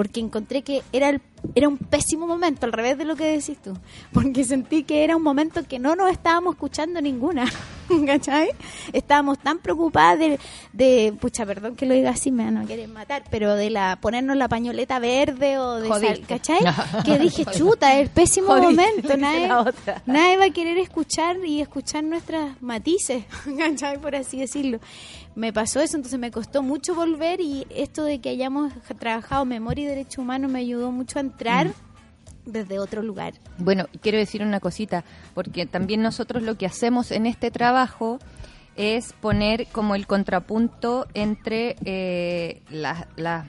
[0.00, 1.20] porque encontré que era el,
[1.54, 3.76] era un pésimo momento, al revés de lo que decís tú,
[4.14, 7.44] porque sentí que era un momento que no nos estábamos escuchando ninguna,
[8.06, 8.48] ¿cachai?
[8.94, 10.40] Estábamos tan preocupadas de,
[10.72, 13.98] de pucha, perdón que lo diga así, me van a querer matar, pero de la
[14.00, 16.22] ponernos la pañoleta verde o de sal.
[16.26, 16.60] ¿cachai?
[17.04, 19.48] Que dije, chuta, es el pésimo Jodiste, momento, nadie,
[20.06, 23.24] nadie va a querer escuchar y escuchar nuestras matices,
[23.58, 23.98] ¿cachai?
[24.00, 24.80] Por así decirlo.
[25.34, 29.84] Me pasó eso, entonces me costó mucho volver y esto de que hayamos trabajado memoria
[29.84, 31.72] y derecho humano me ayudó mucho a entrar Mm.
[32.46, 33.34] desde otro lugar.
[33.58, 38.18] Bueno, quiero decir una cosita, porque también nosotros lo que hacemos en este trabajo
[38.76, 43.46] es poner como el contrapunto entre eh, las, las,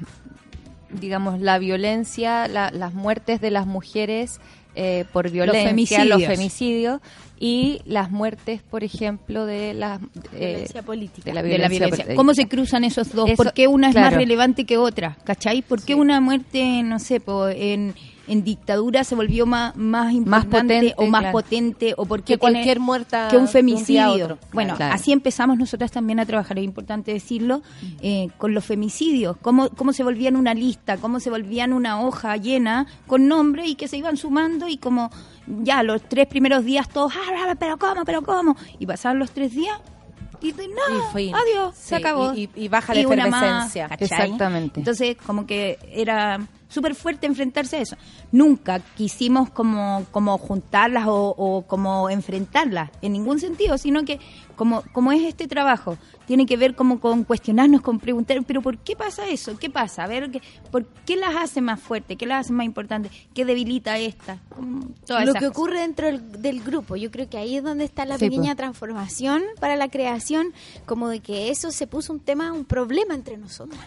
[0.99, 4.39] digamos, la violencia, la- las muertes de las mujeres
[4.75, 5.63] eh, por violencia,
[6.05, 6.23] los femicidios.
[6.25, 7.01] femicidios
[7.43, 9.99] y las muertes, por ejemplo, de las
[10.31, 11.25] eh, Violencia política.
[11.25, 12.05] de la de violencia, la violencia.
[12.05, 12.15] política.
[12.15, 13.31] ¿Cómo se cruzan esos dos?
[13.31, 15.17] Eso, ¿Por qué una es más relevante que otra?
[15.23, 15.63] ¿Cachai?
[15.63, 17.95] ¿Por qué una muerte, no sé, po, en,
[18.31, 21.31] en dictadura se volvió más, más importante potente, o más claro.
[21.33, 24.09] potente o porque Que cualquier muerta que un femicidio.
[24.25, 24.37] otro.
[24.53, 24.95] Bueno, Claro.
[24.95, 27.61] así empezamos nosotras también a trabajar, es importante decirlo,
[28.01, 32.37] eh, con los femicidios, cómo, cómo se volvían una lista, cómo se volvían una hoja
[32.37, 35.09] llena con nombres y que se iban sumando y como
[35.47, 39.31] ya los tres primeros días todos, "Ah, ah, pero cómo, pero cómo, y pasaban los
[39.31, 39.77] tres días
[40.41, 42.33] y de no, Y adiós, Sí, se acabó.
[42.33, 43.43] y- y- y baja la más,
[43.75, 43.89] efervescencia.
[43.99, 44.79] Exactamente.
[44.79, 46.39] Entonces, como que era
[46.71, 47.95] súper fuerte enfrentarse a eso.
[48.31, 54.19] Nunca quisimos como, como juntarlas o, o como enfrentarlas en ningún sentido, sino que
[54.55, 58.77] como, como es este trabajo, tiene que ver como con cuestionarnos, con preguntar, pero ¿por
[58.77, 59.57] qué pasa eso?
[59.57, 60.03] ¿Qué pasa?
[60.03, 62.17] A ver, ¿qué- ¿por qué las hace más fuertes?
[62.17, 63.11] ¿Qué las hace más importantes?
[63.33, 64.37] ¿Qué debilita esta?
[65.05, 65.51] Todas lo que cosas.
[65.57, 66.95] ocurre dentro del, del grupo.
[66.95, 68.57] Yo creo que ahí es donde está la Sí, pequeña pues.
[68.57, 70.53] transformación para la creación,
[70.85, 73.81] como de que eso se puso un tema, un problema entre nosotras.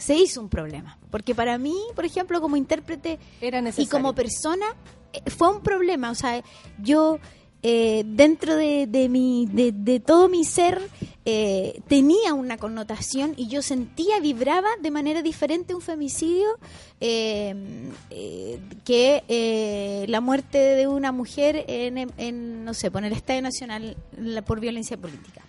[0.00, 0.98] Se hizo un problema.
[1.10, 4.66] Porque para mí, por ejemplo, como intérprete Era y como persona,
[5.12, 6.10] eh, fue un problema.
[6.10, 6.42] O sea,
[6.82, 7.18] yo
[7.62, 10.80] eh, dentro de, de mi, de, de todo mi ser
[11.26, 16.48] eh, tenía una connotación y yo sentía, vibraba de manera diferente un femicidio
[17.00, 17.54] eh,
[18.08, 23.42] eh, que eh, la muerte de una mujer en, en, no sé, por el Estadio
[23.42, 25.42] Nacional la- por violencia política.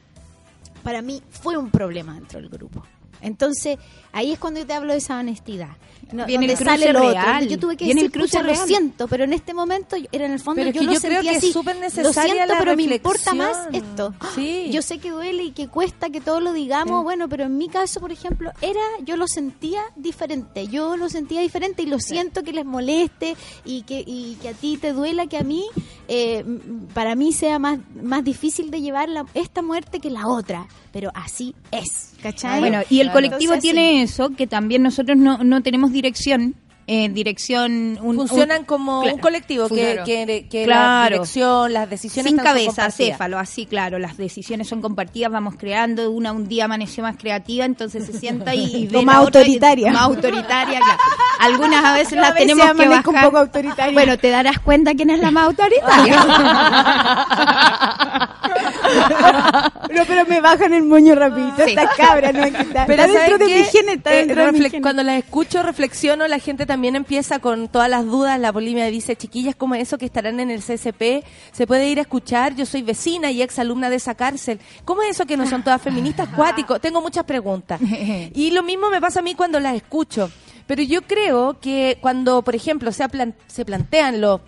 [0.84, 2.84] Para mí fue un problema dentro del grupo.
[3.22, 3.78] Entonces,
[4.12, 5.70] ahí es cuando yo te hablo de esa honestidad.
[6.12, 7.12] No, Viene el cruce sale lo otro.
[7.12, 7.48] real.
[7.48, 8.68] Yo tuve que Viene el decir, cruce "Pucha, lo real".
[8.68, 11.00] siento, pero en este momento, era en el fondo, Pero es yo que lo yo
[11.00, 11.54] creo sentía que es así.
[11.54, 14.14] Lo necesaria siento, la pero me importa más esto.
[14.36, 14.68] Sí.
[14.72, 17.70] Yo sé que duele y que cuesta que todos lo digamos, bueno, pero en mi
[17.70, 20.68] caso, por ejemplo, era, yo lo sentía diferente.
[20.68, 24.54] Yo lo sentía diferente y lo siento que les moleste y que, y que a
[24.54, 25.64] ti te duela que a mí,
[26.10, 26.44] eh,
[26.94, 30.68] para mí sea más, más difícil de llevar la- esta muerte que la otra.
[30.92, 32.60] Pero así es, ¿cachai?
[32.60, 33.11] Bueno, y el.
[33.12, 36.56] Colectivo Entonces, tiene eso, que también nosotros no, no tenemos dirección.
[36.88, 37.98] Eh, dirección.
[38.02, 40.04] un- Funcionan un- como claro, un colectivo que, claro.
[40.06, 41.14] que, que la Claro.
[41.16, 46.10] dirección, las decisiones Sin están cabeza, céfalo, así claro, las decisiones son compartidas, vamos creando,
[46.12, 49.92] una un día amaneció más creativa, entonces se sienta y, y ve más y- autoritaria.
[49.92, 51.00] más autoritaria, claro.
[51.40, 53.06] Algunas a veces Yo a las veces tenemos que bajar.
[53.16, 53.94] un poco autoritaria.
[53.94, 56.26] Bueno, te darás cuenta quién es la más autoritaria.
[59.92, 61.64] No, pero me bajan el moño rapidito.
[61.66, 61.72] Sí.
[61.72, 63.84] Esta cabra no está, Pero está dentro ¿saben de qué?
[63.84, 64.82] mi está Eh, dentro de mi refle- gene.
[64.82, 68.40] Cuando las escucho, reflexiono, la gente también empieza con todas las dudas.
[68.40, 72.04] La Polimia dice, chiquillas, como eso que estarán en el CSP, se puede ir a
[72.04, 72.56] escuchar.
[72.56, 74.58] Yo soy vecina y ex alumna de esa cárcel.
[74.86, 76.30] ¿Cómo es eso que no son todas feministas?
[76.30, 76.80] Cuático.
[76.80, 77.82] Tengo muchas preguntas.
[78.34, 80.32] Y lo mismo me pasa a mí cuando las escucho.
[80.66, 84.40] Pero yo creo que cuando, por ejemplo, se, plan- se plantean los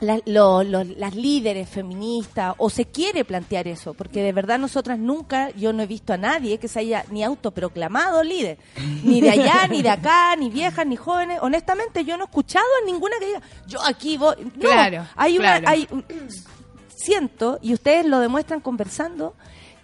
[0.00, 4.98] la- lo- lo- las líderes feministas o se quiere plantear eso, porque de verdad nosotras
[4.98, 8.58] nunca, yo no he visto a nadie que se haya ni autoproclamado líder,
[9.04, 11.38] ni de allá, ni de acá, ni viejas, ni jóvenes.
[11.42, 14.34] Honestamente, yo no he escuchado a ninguna que diga, yo aquí voy.
[14.56, 15.88] No, Claro, hay una, hay,
[16.94, 19.34] siento, y ustedes lo demuestran conversando,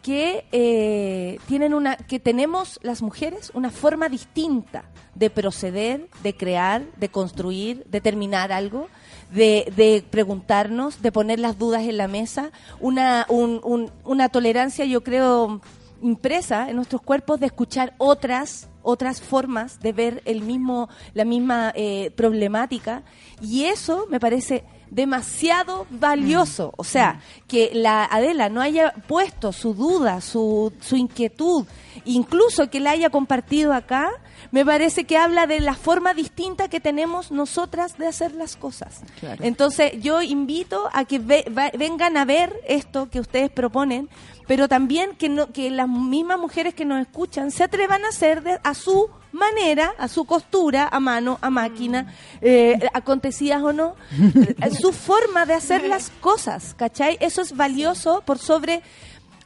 [0.02, 6.82] que eh, tienen una, que tenemos las mujeres una forma distinta de proceder, de crear,
[6.96, 8.88] de construir, de terminar algo,
[9.32, 14.84] de, de preguntarnos, de poner las dudas en la mesa, una, un- un- una tolerancia,
[14.84, 15.60] yo creo,
[16.02, 21.72] impresa en nuestros cuerpos de escuchar otras otras formas de ver el mismo la misma
[21.74, 23.02] eh, problemática.
[23.40, 24.62] Y eso me parece
[24.94, 26.72] demasiado valioso.
[26.76, 31.66] O sea que la Adela no haya puesto su duda su, su inquietud
[32.04, 34.10] incluso que la haya compartido acá
[34.50, 39.00] me parece que habla de la forma distinta que tenemos nosotras de hacer las cosas.
[39.44, 44.08] Entonces yo invito a que ve- va- vengan a ver esto que ustedes proponen
[44.46, 48.42] pero también que no que las mismas mujeres que nos escuchan se atrevan a hacer
[48.42, 53.96] de- a su manera, a su costura, a mano, a máquina, eh, acontecidas o no,
[54.62, 57.18] eh, su forma de hacer las cosas, ¿cachai?
[57.20, 58.82] Eso es valioso por sobre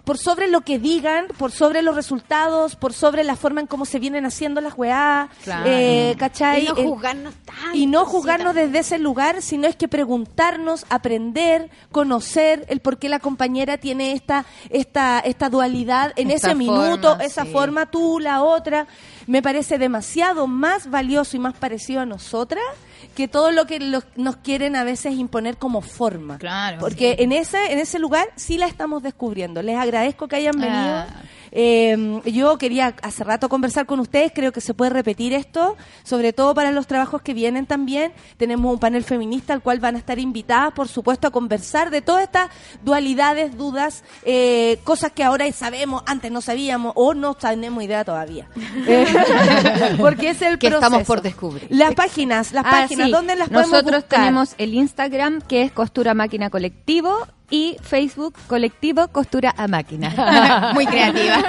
[0.09, 3.85] por sobre lo que digan, por sobre los resultados, por sobre la forma en cómo
[3.85, 5.65] se vienen haciendo las weá, Claro.
[5.69, 6.63] eh, ¿cachai?
[6.65, 7.75] Y no juzgarnos tanto.
[7.77, 13.11] y no juzgarnos desde ese lugar, sino es que preguntarnos, aprender, conocer el por qué
[13.11, 17.53] la compañera tiene esta esta esta dualidad en Esta ese minuto, esa sí.
[17.53, 18.87] forma tú, la otra.
[19.27, 22.65] Me parece demasiado más valioso y más parecido a nosotras
[23.19, 26.39] que todo lo que los- nos quieren a veces imponer como forma.
[26.39, 27.25] Claro, Porque sí.
[27.25, 29.61] en ese en ese lugar sí la estamos descubriendo.
[29.61, 30.79] Les agradezco que hayan venido.
[30.79, 31.07] Ah.
[31.51, 36.35] Eh, yo quería hace rato conversar con ustedes, creo que se puede repetir esto, sobre
[36.35, 38.13] todo para los trabajos que vienen también.
[38.37, 42.03] Tenemos un panel feminista al cual van a estar invitadas, por supuesto, a conversar de
[42.03, 42.51] todas estas
[42.85, 48.47] dualidades, dudas, eh, cosas que ahora sabemos, antes no sabíamos o no tenemos idea todavía.
[48.87, 49.07] Eh,
[49.99, 50.87] porque es el Que proceso.
[50.87, 51.67] estamos por descubrir.
[51.71, 53.08] Las páginas, las Ah, páginas.
[53.11, 54.21] ¿Dónde las podemos Nosotros buscar?
[54.21, 60.71] tenemos el Instagram que es Costura Máquina Colectivo y Facebook Colectivo Costura a Máquina.
[60.75, 61.43] Muy creativa.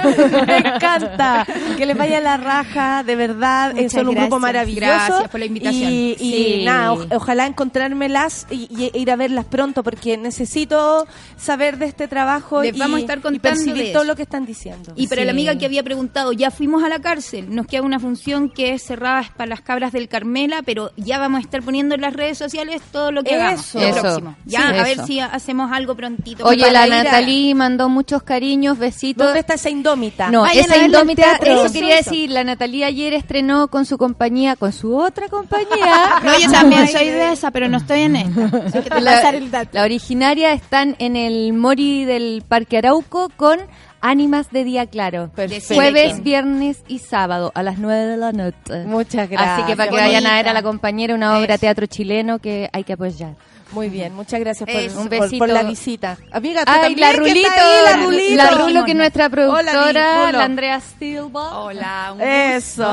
[0.46, 1.46] Me encanta.
[1.76, 3.74] Que les vaya la raja, de verdad.
[3.74, 4.80] Muchas son un grupo maravilloso.
[4.86, 5.92] Gracias por la invitación.
[5.92, 6.62] Y, y Sí.
[6.64, 12.08] nada, o- ojalá encontrármelas y, y ir a verlas pronto porque necesito saber de este
[12.08, 14.92] trabajo Les y, vamos a estar contando de todo lo que están diciendo.
[14.96, 15.26] Y para Sí.
[15.26, 18.72] la amiga que había preguntado, ya fuimos a la cárcel, nos queda una función que
[18.74, 22.12] es cerrada para las cabras del Carmela, pero ya vamos a estar poniendo en las
[22.14, 23.60] redes sociales todo lo que hagamos.
[23.60, 23.78] Eso.
[23.80, 24.00] lo Eso.
[24.00, 24.36] próximo.
[24.46, 25.06] Ya, Sí, a ver eso.
[25.06, 26.44] si hacemos algo prontito.
[26.46, 29.26] Oye, la Natalie mandó muchos cariños, besitos.
[29.26, 30.30] ¿Dónde está esa indómita?
[30.30, 31.52] No, Vayan esa indómita, teatro.
[31.52, 32.10] eso Eso, quería eso.
[32.10, 35.68] decir, la Natalia ayer estrenó con su compañía, con su otra compañía.
[36.22, 38.44] No, yo también soy de esa, pero no estoy en esta.
[38.66, 39.70] Así que te la, pasar el dato.
[39.72, 43.58] la originaria están en el Mori del Parque Arauco con
[44.02, 45.30] Ánimas de Día Claro.
[45.34, 45.74] Perfecto.
[45.74, 48.84] Jueves, viernes y sábado a las 9 de la noche.
[48.86, 49.58] Muchas gracias.
[49.58, 50.06] Así que para que Bonita.
[50.06, 53.34] vayan a ver a la compañera una obra teatro chileno que hay que apoyar.
[53.72, 54.98] Muy bien, muchas gracias por, Eso.
[55.00, 55.46] Un por- por besito.
[55.46, 56.18] la visita.
[56.32, 58.36] Amiga, tú Ay, también, la Rulito, ahí, la Rulito.
[58.36, 61.58] la Rulo que es nuestra productora, la Andrea Silva.
[61.60, 62.88] Hola, un Eso.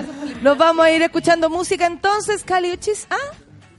[0.42, 3.06] Nos vamos a ir escuchando música entonces, Caliuchis.
[3.10, 3.16] Ah,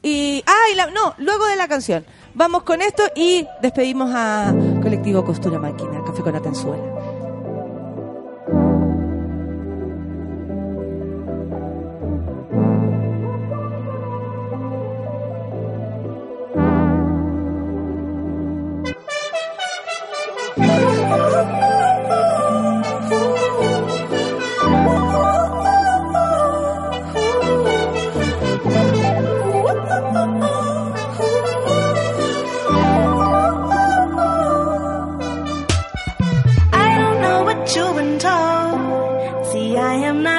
[0.02, 2.06] y, ah, y la, no, luego de la canción.
[2.34, 6.84] Vamos con esto y despedimos a Colectivo Costura Máquina, Café con Atenzuela.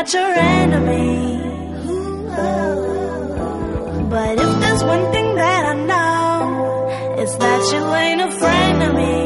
[0.09, 1.39] Not your enemy.
[4.11, 8.95] But if there's one thing that I know, it's that you ain't a friend of
[8.95, 9.18] me.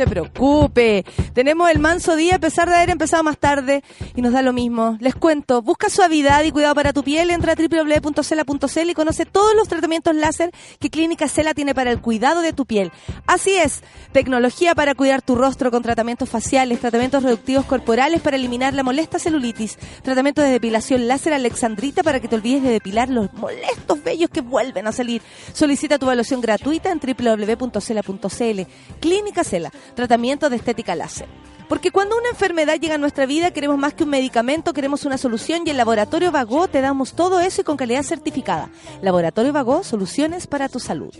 [0.00, 1.04] Se preocupe.
[1.34, 3.84] Tenemos el manso día a pesar de haber empezado más tarde
[4.16, 4.96] y nos da lo mismo.
[4.98, 9.54] Les cuento, busca suavidad y cuidado para tu piel, entra a www.cela.cl y conoce todos
[9.54, 12.92] los tratamientos láser que Clínica Cela tiene para el cuidado de tu piel.
[13.26, 13.82] Así es,
[14.12, 19.18] tecnología para cuidar tu rostro con tratamientos faciales, tratamientos reductivos corporales para eliminar la molesta
[19.18, 24.30] celulitis, tratamientos de depilación láser alexandrita para que te olvides de depilar los molestos vellos
[24.30, 25.20] que vuelven a salir.
[25.52, 28.60] Solicita tu evaluación gratuita en www.cela.cl.
[28.98, 31.28] Clínica Cela, tratamiento de estética láser.
[31.70, 35.18] Porque cuando una enfermedad llega a nuestra vida, queremos más que un medicamento, queremos una
[35.18, 38.70] solución y el Laboratorio Vago te damos todo eso y con calidad certificada.
[39.02, 41.14] Laboratorio Vago, soluciones para tu salud.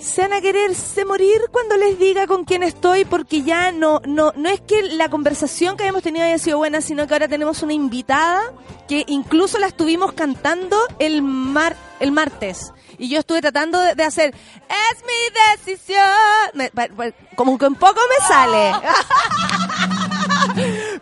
[0.00, 4.32] Se van a quererse morir cuando les diga con quién estoy, porque ya no, no,
[4.36, 7.62] no es que la conversación que habíamos tenido haya sido buena, sino que ahora tenemos
[7.62, 8.54] una invitada
[8.88, 12.72] que incluso la estuvimos cantando el mar, el martes.
[12.98, 16.00] Y yo estuve tratando de, de hacer, es mi decisión.
[16.54, 16.70] Me-
[17.34, 18.72] como que un poco me sale.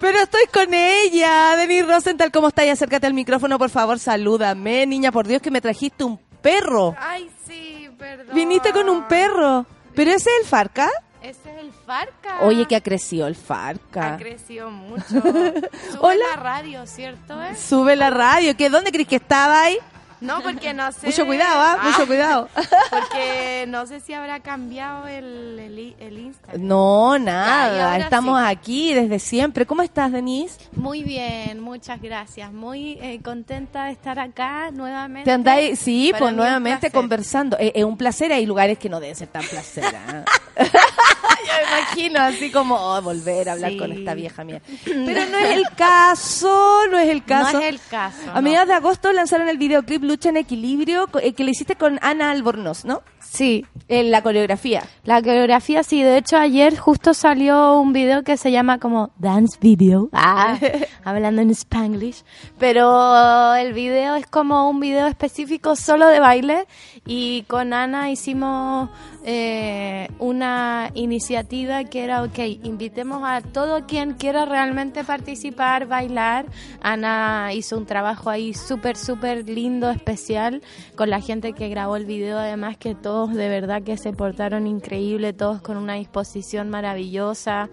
[0.00, 2.64] Pero estoy con ella, Denise Rosenthal, ¿cómo estás?
[2.66, 6.94] Y acércate al micrófono, por favor, salúdame, niña, por Dios que me trajiste un perro.
[6.98, 8.34] Ay, sí, perdón.
[8.34, 9.66] Viniste con un perro.
[9.94, 10.90] ¿Pero ese es el Farca?
[11.22, 12.40] Ese es el Farca.
[12.42, 14.14] Oye, que ha crecido el Farca.
[14.14, 15.04] Ha crecido mucho.
[15.10, 15.70] Sube
[16.00, 16.24] Hola.
[16.34, 17.40] la radio, ¿cierto?
[17.42, 17.54] eh?
[17.56, 18.56] Sube la radio.
[18.56, 19.78] ¿Qué, ¿Dónde crees que estaba ahí?
[20.24, 21.06] No, porque no sé.
[21.06, 21.78] Mucho cuidado, ¿ah?
[21.82, 22.48] Mucho cuidado.
[22.90, 26.66] Porque no sé si habrá cambiado el, el, el Instagram.
[26.66, 27.98] No, nada.
[27.98, 28.46] Estamos sí.
[28.48, 29.66] aquí desde siempre.
[29.66, 30.58] ¿Cómo estás, Denise?
[30.72, 32.52] Muy bien, muchas gracias.
[32.52, 35.24] Muy eh, contenta de estar acá nuevamente.
[35.24, 37.58] Te andáis, sí, Para pues nuevamente conversando.
[37.58, 38.32] Es, es un placer.
[38.32, 39.84] Hay lugares que no deben ser tan placer.
[40.56, 43.78] Yo me imagino así como oh, volver a hablar Sí.
[43.78, 44.60] con esta vieja mía.
[44.84, 47.52] Pero no es el caso, no es el caso.
[47.54, 48.30] No es el caso.
[48.32, 48.42] A no.
[48.42, 52.30] mediados de agosto lanzaron el videoclip Lucha en Equilibrio, eh, que le hiciste con Ana
[52.30, 53.02] Albornoz, ¿no?
[53.20, 54.84] Sí, En la coreografía.
[55.02, 56.02] La coreografía, sí.
[56.02, 60.08] De hecho, ayer justo salió un video que se llama como Dance Video.
[60.12, 60.56] Ah,
[61.04, 62.22] hablando en Spanglish.
[62.58, 66.66] Pero el video es como un video específico solo de baile.
[67.06, 68.88] Y con Ana hicimos
[69.26, 76.44] eh, una iniciativa que era, ok, invitemos a todo quien quiera realmente participar, bailar.
[76.82, 80.62] Ana hizo un trabajo ahí súper, súper lindo, especial,
[80.94, 84.66] con la gente que grabó el video, además que todos de verdad que se portaron
[84.66, 87.70] increíble, todos con una disposición maravillosa.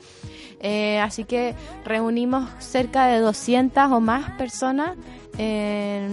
[0.61, 4.95] Eh, así que reunimos cerca de 200 o más personas
[5.37, 6.07] eh,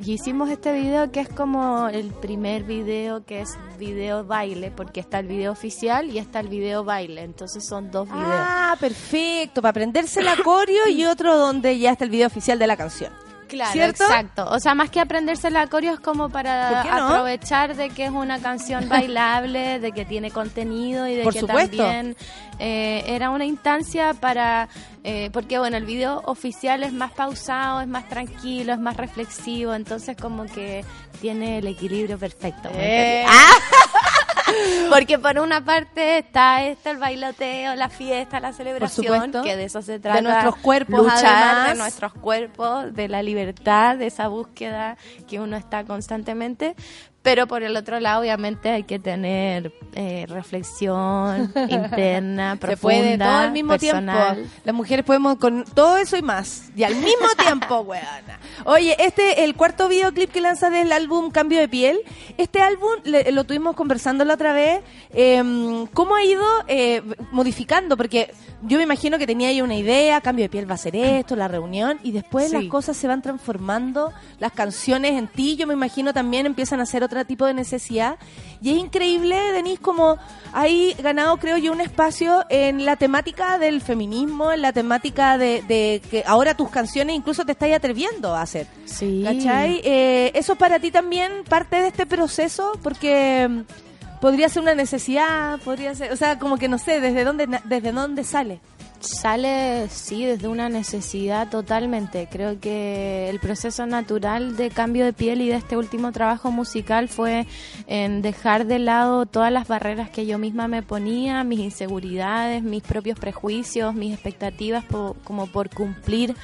[0.00, 5.00] y hicimos este video que es como el primer video que es video baile, porque
[5.00, 8.26] está el video oficial y está el video baile, entonces son dos videos.
[8.26, 9.62] Ah, perfecto.
[9.62, 13.12] Para aprenderse la coreo y otro donde ya está el video oficial de la canción.
[13.52, 14.04] Claro, ¿Cierto?
[14.04, 14.46] exacto.
[14.50, 18.40] O sea, más que aprenderse la coreo es como para aprovechar de que es una
[18.40, 21.76] canción bailable, de que tiene contenido y de Por que supuesto.
[21.76, 22.16] también
[22.58, 24.68] eh, era una instancia para...
[25.04, 29.74] eh, porque bueno, el video oficial es más pausado, es más tranquilo, es más reflexivo,
[29.74, 30.82] entonces como que
[31.20, 32.70] tiene el equilibrio perfecto.
[32.70, 33.20] ¿me Eh.
[33.24, 33.42] entiendes?
[34.90, 39.42] Porque por una parte está este el bailoteo, la fiesta, la celebración, supuesto.
[39.42, 40.20] que de eso se trata.
[40.20, 41.68] nuestros cuerpos, luchar además.
[41.68, 44.96] de nuestros cuerpos, de la libertad, de esa búsqueda
[45.28, 46.74] que uno está constantemente.
[47.22, 53.18] Pero por el otro lado, obviamente, hay que tener eh, reflexión interna, Se profunda, puede
[53.18, 54.34] todo al mismo personal.
[54.36, 54.52] tiempo.
[54.64, 56.70] Las mujeres podemos con todo eso y más.
[56.74, 58.38] Y al mismo tiempo, weona.
[58.64, 62.00] Oye, este, el cuarto videoclip que lanza del álbum Cambio de Piel.
[62.38, 64.82] Este álbum le- lo tuvimos conversando la otra vez.
[65.12, 67.96] em, ¿Cómo ha ido eh, modificando?
[67.96, 70.94] Porque yo me imagino que tenía ahí una idea, Cambio de Piel va a ser
[70.96, 72.52] esto, la reunión, y después Sí.
[72.56, 76.86] las cosas se van transformando, las canciones en ti, yo me imagino también empiezan a
[76.86, 78.16] ser otro tipo de necesidad.
[78.60, 80.18] Y es increíble, Denise, como
[80.52, 85.62] hay ganado, creo yo, un espacio en la temática del feminismo, en la temática de,
[85.68, 88.66] de que ahora tus canciones incluso te estáis atreviendo a hacer.
[88.84, 89.22] Sí.
[89.24, 89.80] ¿Cachai?
[89.84, 92.72] Eh, ¿Eso para ti también parte de este proceso?
[92.82, 97.24] Porque mm, podría ser una necesidad, podría ser, o sea, como que no sé, ¿desde
[97.24, 98.60] dónde, desde dónde sale?
[99.02, 102.28] Sale, sí, desde una necesidad totalmente.
[102.30, 107.08] Creo que el proceso natural de cambio de piel y de este último trabajo musical
[107.08, 107.46] fue
[107.88, 112.82] en dejar de lado todas las barreras que yo misma me ponía, mis inseguridades, mis
[112.82, 114.84] propios prejuicios, mis expectativas
[115.24, 116.36] como por cumplir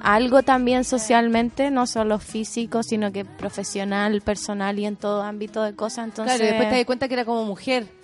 [0.00, 5.74] algo también socialmente, no solo físico, sino que profesional, personal y en todo ámbito de
[5.74, 6.06] cosas.
[6.06, 7.97] Entonces, claro, y después te das cuenta que era como mujer.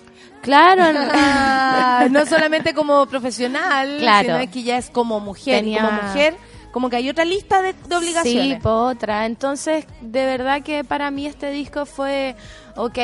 [0.45, 0.83] Claro,
[1.13, 4.39] Ah, no solamente como profesional, Claro.
[4.41, 5.61] sino que ya es como mujer.
[5.61, 6.37] Tenía- como mujer,
[6.73, 8.57] Como que hay otra lista de, de obligaciones.
[8.57, 9.27] Sí, po, otra.
[9.27, 12.35] Entonces, de verdad que para mí este disco fue,
[12.75, 12.99] ok,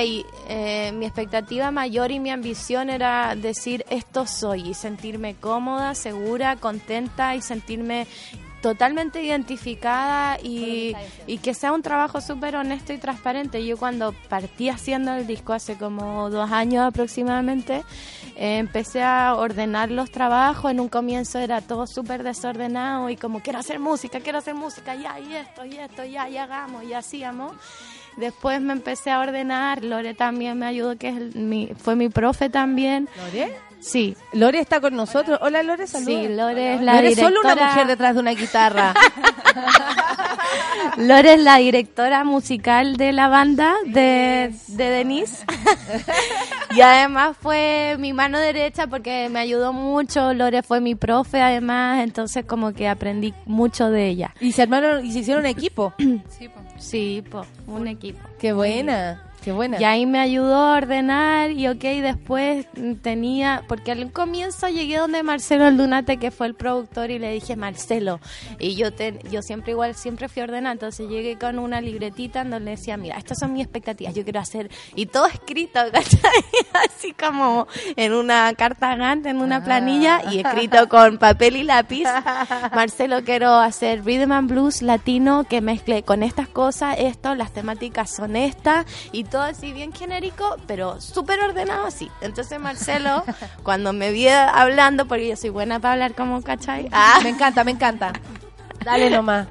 [0.48, 6.56] eh, mi expectativa mayor y mi ambición era decir esto soy y sentirme cómoda, segura,
[6.56, 8.08] contenta y sentirme
[8.62, 10.94] totalmente identificada y,
[11.26, 13.64] y que sea un trabajo súper honesto y transparente.
[13.64, 17.82] Yo cuando partí haciendo el disco hace como dos años aproximadamente,
[18.36, 20.70] eh, empecé a ordenar los trabajos.
[20.70, 24.94] En un comienzo era todo súper desordenado y como quiero hacer música, quiero hacer música,
[24.94, 27.52] ya, y esto, y esto, ya, y hagamos, y hacíamos.
[28.16, 32.08] Después me empecé a ordenar, Lore también me ayudó, que es el- mi, fue mi
[32.08, 33.08] profe también.
[33.16, 33.56] ¿Lore?
[33.80, 35.38] Sí, Lore está con nosotros.
[35.42, 36.12] Hola, Lore, saludos.
[36.22, 38.94] sí, Lore es la eres solo una directora- mujer detrás de una guitarra.
[40.96, 45.44] Lore es la directora musical de la banda de, de Denise.
[46.76, 50.34] y además fue mi mano derecha porque me ayudó mucho.
[50.34, 54.34] Lore fue mi profe además, entonces como que aprendí mucho de ella.
[54.40, 55.94] y se armaron y se hicieron equipo.
[56.80, 58.26] Sí, po, un equipo.
[58.38, 59.80] Qué buena, qué buena.
[59.80, 62.66] Y ahí me ayudó a ordenar y ok, después
[63.02, 67.56] tenía, porque al comienzo llegué donde Marcelo Aldunate, que fue el productor, y le dije,
[67.56, 68.20] Marcelo,
[68.58, 72.60] y yo te, yo siempre igual, siempre fui ordenada, entonces llegué con una libretita donde
[72.60, 76.30] le decía, mira, estas son mis expectativas, yo quiero hacer, y todo escrito, ¿cachai?
[76.84, 77.66] Así como
[77.96, 82.04] en una carta Gantt, en una planilla, y escrito con papel y lápiz.
[82.74, 88.10] Marcelo, quiero hacer rhythm and blues latino que mezcle con estas cosas, esto, las temáticas
[88.10, 92.10] son estas, y todo así bien genérico, pero súper ordenado así.
[92.20, 93.24] Entonces Marcelo,
[93.62, 97.64] cuando me vi hablando, porque yo soy buena para hablar como cachai, ah, Me encanta,
[97.64, 98.12] me encanta.
[98.84, 99.46] Dale nomás.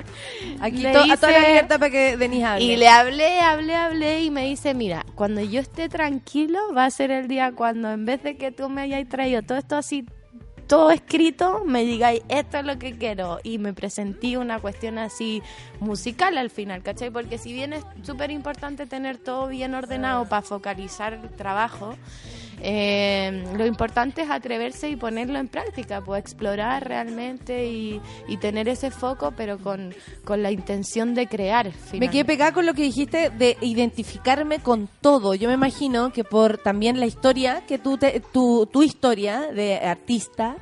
[0.60, 2.64] Aquí to- a toda la hice- libertad para que Denise hable.
[2.66, 6.90] y le hablé, hablé, hablé y me dice, mira, cuando yo esté tranquilo va a
[6.92, 10.04] ser el día cuando en vez de que tú me hayas traído todo esto así,
[10.66, 13.40] todo escrito, me digáis, esto es lo que quiero.
[13.44, 15.44] Y me presenté una cuestión así
[15.80, 17.10] musical al final, ¿cachai?
[17.10, 21.96] Porque si bien es súper importante tener todo bien ordenado para focalizar el trabajo,
[22.62, 28.68] eh, lo importante es atreverse y ponerlo en práctica, pues explorar realmente y, y tener
[28.68, 29.94] ese foco, pero con,
[30.26, 31.72] con la intención de crear.
[31.94, 35.36] Me quedé pegada con lo que dijiste de identificarme con todo.
[35.36, 39.78] Yo me imagino que por también la historia, que tú te- tu, tu historia de
[39.78, 40.58] artista,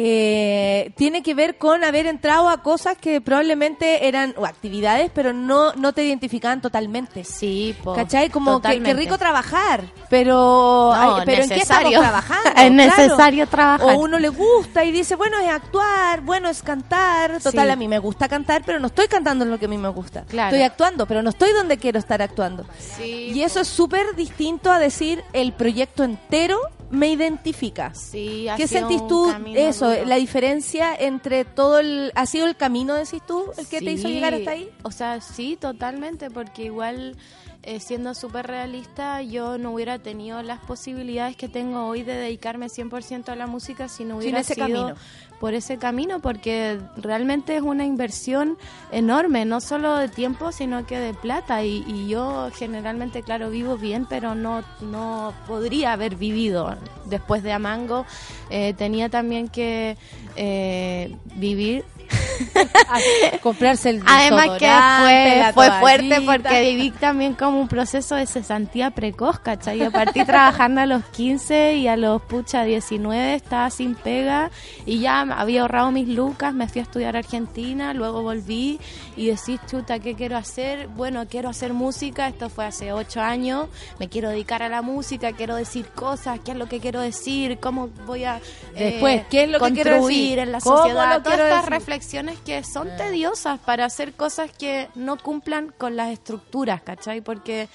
[0.00, 5.32] eh, tiene que ver con haber entrado a cosas que probablemente eran o actividades, pero
[5.32, 7.24] no, no te identificaban totalmente.
[7.24, 8.30] Sí, po, ¿Cachai?
[8.30, 12.48] Como que, rico trabajar, pero, No, ay, pero ¿en qué estamos trabajando?
[12.56, 13.96] Es necesario trabajar.
[13.96, 17.40] O uno le gusta y dice, bueno, es actuar, bueno, es cantar.
[17.42, 17.72] Total, Sí.
[17.72, 19.88] a mí me gusta cantar, pero no estoy cantando en lo que a mí me
[19.88, 20.22] gusta.
[20.28, 20.54] Claro.
[20.54, 22.64] Estoy actuando, pero no estoy donde quiero estar actuando.
[22.78, 27.94] Sí, Y eso es súper distinto a decir el proyecto entero me identifica.
[27.94, 30.04] Sí, ha ¿Qué sido sentís tú, eso, duro.
[30.06, 32.12] la diferencia entre todo el...
[32.14, 34.70] ¿Ha sido el camino, decís tú, el que te hizo llegar hasta ahí?
[34.82, 37.16] O sea, sí, totalmente, porque igual,
[37.68, 42.68] eh, siendo súper realista, yo no hubiera tenido las posibilidades que tengo hoy de dedicarme
[42.68, 44.94] 100% a la música si no hubiera ese sido camino.
[45.38, 48.56] por ese camino, porque realmente es una inversión
[48.90, 51.62] enorme, no solo de tiempo, sino que de plata.
[51.62, 57.52] Y, y yo generalmente, claro, vivo bien, pero no, no podría haber vivido después de
[57.52, 58.06] Amango.
[58.48, 59.98] Eh, tenía también que
[60.36, 61.84] eh, vivir
[63.42, 69.38] Comprarse el Además que fue, fuerte porque viví también como un proceso de cesantía precoz,
[69.38, 69.78] ¿cachai?
[69.78, 74.50] Yo partí trabajando a los 15 y a los pucha 19 estaba sin pega
[74.86, 78.80] y ya había ahorrado mis lucas, me fui a estudiar a Argentina, luego volví
[79.16, 80.88] y decís, chuta, ¿qué quiero hacer?
[80.88, 85.32] Bueno, quiero hacer música, esto fue hace 8 años, me quiero dedicar a la música,
[85.32, 88.40] quiero decir cosas, qué es lo que quiero decir, cómo voy a
[88.74, 90.38] eh, Después, ¿qué es lo que quiero decir?
[90.38, 91.72] en la ¿Cómo sociedad, todas quiero estas decir?
[92.44, 97.20] Que son tediosas para hacer cosas que no cumplan con las estructuras, ¿cachai?
[97.20, 97.68] Porque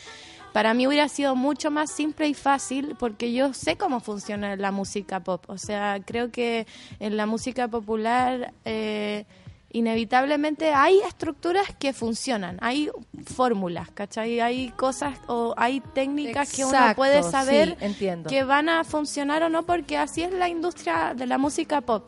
[0.54, 4.72] para mí hubiera sido mucho más simple y fácil porque yo sé cómo funciona la
[4.72, 5.44] música pop.
[5.48, 6.68] O sea, creo que
[7.00, 9.26] en la música popular eh,
[9.72, 12.90] inevitablemente hay estructuras que funcionan, hay
[13.26, 14.40] fórmulas, ¿cachai?
[14.40, 18.30] Hay cosas o hay técnicas que uno puede sí, saber entiendo.
[18.30, 22.06] que van a funcionar o no porque así es la industria de la música pop.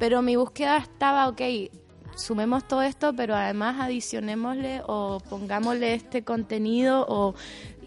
[0.00, 1.42] Pero mi búsqueda estaba, ok,
[2.16, 7.34] sumemos todo esto, pero además adicionémosle o pongámosle este contenido o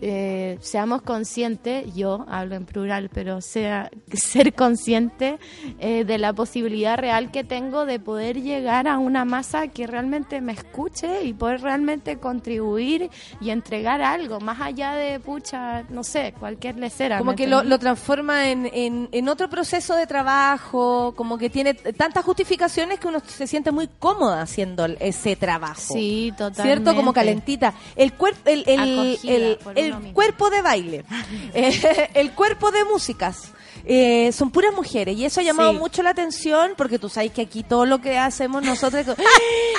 [0.06, 5.40] eh, seamos conscientes, yo hablo en plural, pero sea ser consciente
[5.80, 10.42] eh, de la posibilidad real que tengo de poder llegar a una masa que realmente
[10.42, 16.34] me escuche y poder realmente contribuir y entregar algo, más allá de, pucha, no sé,
[16.38, 17.20] cualquier lecera.
[17.20, 21.50] Como ¿me que lo, lo transforma en, en, en otro proceso de trabajo, como que
[21.50, 25.94] tiene tantas justificaciones que uno se siente muy cómoda haciendo ese trabajo.
[25.94, 26.64] Sí, totalmente.
[26.64, 26.96] ¿Cierto?
[26.96, 27.74] Como calentita.
[27.96, 31.06] El, cuerpo el, el, el, el cuerpo de baile,
[31.54, 33.52] eh, el cuerpo de músicas.
[33.86, 35.78] eh, son puras mujeres y eso ha llamado Sí.
[35.78, 39.14] mucho la atención porque tú sabes que aquí todo lo que hacemos nosotros ¡Ah!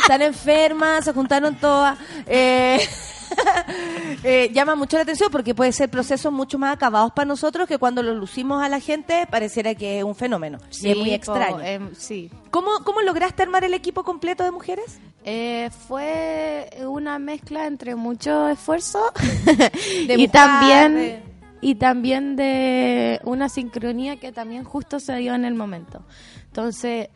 [0.02, 1.96] están enfermas, se juntaron todas.
[2.26, 2.86] eh,
[4.24, 7.78] eh, llama mucho la atención porque puede ser procesos mucho más acabados para nosotros que
[7.78, 10.58] cuando los lucimos a la gente pareciera que es un fenómeno.
[10.80, 11.60] y es muy extraño.
[11.60, 12.30] em, sí.
[12.50, 14.98] ¿Cómo, ¿Cómo lograste armar el equipo completo de mujeres?
[15.24, 19.00] Eh, fue una mezcla entre mucho esfuerzo
[20.06, 21.22] De y también de-
[21.60, 26.02] y también de una sincronía que también justo se dio en el momento.
[26.48, 27.08] Entonces,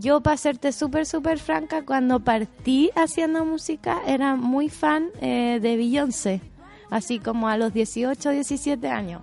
[0.00, 5.76] yo para serte súper, súper franca, cuando partí haciendo música era muy fan eh, de
[5.76, 6.40] Beyoncé,
[6.90, 9.22] así como a los 18, 17 años.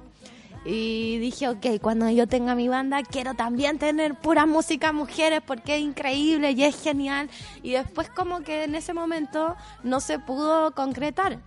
[0.63, 5.75] Y dije, ok, cuando yo tenga mi banda, quiero también tener pura música mujeres porque
[5.75, 7.29] es increíble y es genial.
[7.63, 11.39] Y después como que en ese momento no se pudo concretar.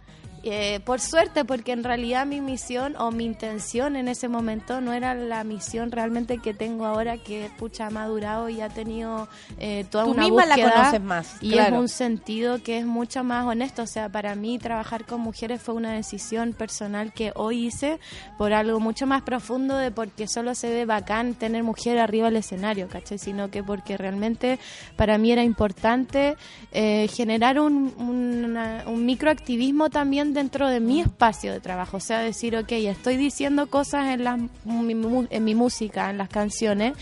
[0.47, 4.93] Eh, por suerte, porque en realidad mi misión o mi intención en ese momento no
[4.93, 9.27] era la misión realmente que tengo ahora, que pucha ha madurado y ha tenido
[9.59, 10.75] eh, toda Tú una misma la búsqueda.
[10.77, 11.77] conoces más, Y claro.
[11.77, 13.83] es un sentido que es mucho más honesto.
[13.83, 17.99] O sea, para mí trabajar con mujeres fue una decisión personal que hoy hice
[18.37, 22.37] por algo mucho más profundo de porque solo se ve bacán tener mujer arriba del
[22.37, 23.17] escenario, ¿cachai?
[23.17, 24.59] Sino que porque realmente
[24.97, 26.37] para mí era importante
[26.73, 31.97] eh, generar un, una- un microactivismo también dentro de mi espacio de trabajo.
[31.97, 36.93] O sea, decir, ok, estoy diciendo cosas en, mu- en mi música, en las canciones.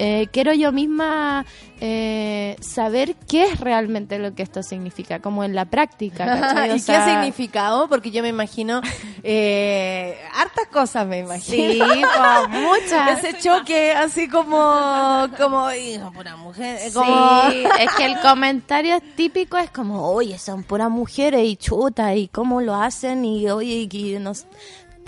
[0.00, 1.44] Eh, quiero yo misma
[1.80, 6.68] eh, saber qué es realmente lo que esto significa, como en la práctica.
[6.74, 7.88] ¿Y sea, qué ha significado?
[7.88, 8.80] Porque yo me imagino
[9.24, 11.72] eh, hartas cosas, me imagino.
[11.74, 11.80] Sí,
[12.14, 13.24] po, muchas.
[13.24, 17.50] Ese choque así como, como, hijo, pura mujer, como...
[17.50, 22.28] Sí, es que el comentario típico es como, oye, son puras mujeres y chuta, y
[22.28, 24.46] cómo lo hacen, y oye, y nos...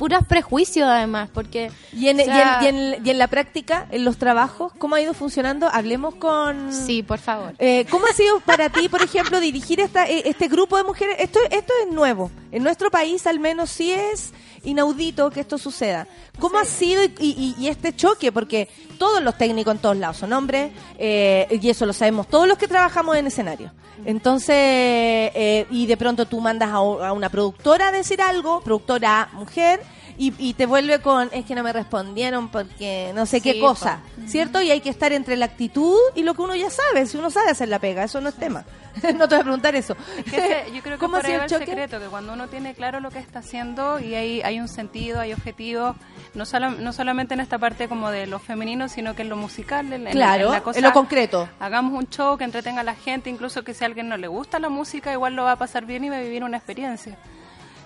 [0.01, 1.70] puros prejuicios además, porque...
[1.92, 4.72] Y en, o y en- sea, y en- y en la práctica, en los trabajos,
[4.78, 5.68] ¿cómo ha ido funcionando?
[5.70, 6.72] Hablemos con...
[6.72, 7.53] Sí, por favor.
[7.59, 11.16] Eh, ¿Cómo ha sido para ti, por ejemplo, dirigir esta, eh, este grupo de mujeres?
[11.18, 12.30] Esto, esto es nuevo.
[12.51, 14.32] En nuestro país, al menos, sí es
[14.64, 16.07] inaudito que esto suceda.
[16.38, 18.32] ¿Cómo ha sido y, y- y este choque?
[18.32, 22.48] Porque todos los técnicos en todos lados son hombres, eh, y eso lo sabemos todos
[22.48, 23.70] los que trabajamos en escenario.
[24.07, 26.80] Entonces, eh, y de pronto tú mandas a
[27.12, 29.82] una productora a decir algo, productora mujer,
[30.22, 34.00] y, y te vuelve con, es que no me respondieron porque no sé qué cosa,
[34.26, 34.60] ¿cierto?
[34.60, 37.30] Y hay que estar entre la actitud y lo que uno ya sabe, si uno
[37.30, 38.64] sabe hacer la pega, eso no es tema.
[39.16, 39.96] no te voy a preguntar eso.
[40.30, 43.00] Que ese- yo creo que ¿Cómo por ahí el secreto, que cuando uno tiene claro
[43.00, 45.96] lo que está haciendo y hay, hay un sentido, hay objetivos,
[46.34, 49.36] no, solo, no solamente en esta parte como de lo femenino, sino que en lo
[49.36, 51.48] musical, en, en- Claro, en la en cosa, lo concreto.
[51.60, 54.28] Hagamos un show que entretenga a la gente, incluso que si a alguien no le
[54.28, 57.16] gusta la música, igual lo va a pasar bien y va a vivir una experiencia.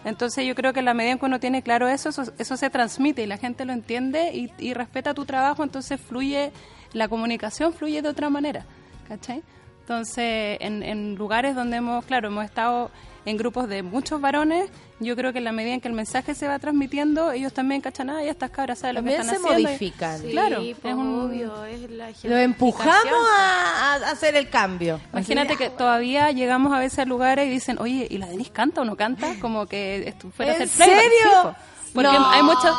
[0.05, 2.57] Entonces yo creo que en la medida en que uno tiene claro eso, eso, eso
[2.57, 6.53] se transmite y la gente lo entiende y, respeta tu trabajo, entonces fluye,
[6.93, 8.67] la comunicación fluye de otra manera,
[9.09, 9.43] ¿cachai?
[9.81, 12.91] Entonces, en, en lugares donde hemos, claro, hemos estado
[13.27, 14.71] en grupos de muchos varones,
[15.01, 17.81] yo creo que en la medida en que el mensaje se va transmitiendo, ellos también
[17.81, 19.63] cachan, ah, ya estas cabras saben lo que están se haciendo.
[19.69, 20.21] modifican.
[20.21, 22.95] Sí, claro, es un- obvio, es la Lo empujamos
[23.39, 25.01] a, a hacer el cambio.
[25.13, 28.83] Imagínate que todavía llegamos a veces a lugares y dicen, oye, ¿y la Denise canta
[28.83, 29.35] o no canta?
[29.41, 31.03] Como que esto fuera a ¿En hacer playback.
[31.03, 31.55] serio?
[31.85, 32.31] Sí, porque No.
[32.31, 32.77] hay muchos...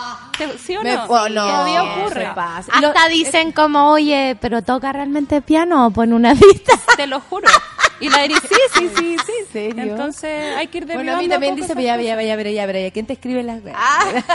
[0.60, 1.06] ¿Sí o Me- no?
[1.06, 2.28] oh, no, todavía ocurre.
[2.36, 2.72] pasa.
[2.78, 6.74] Y lo- Hasta dicen como, oye, pero toca realmente piano o pon una vista.
[6.98, 7.48] Te lo juro.
[8.06, 8.32] Y la sí,
[8.78, 9.34] sí, sí, sí.
[9.52, 9.84] serio?
[9.84, 12.92] Entonces hay que ir Bueno, a mí también dice, ya, ya, ya, ya, ya, ya,
[12.92, 13.78] ¿quién te escribe las weas?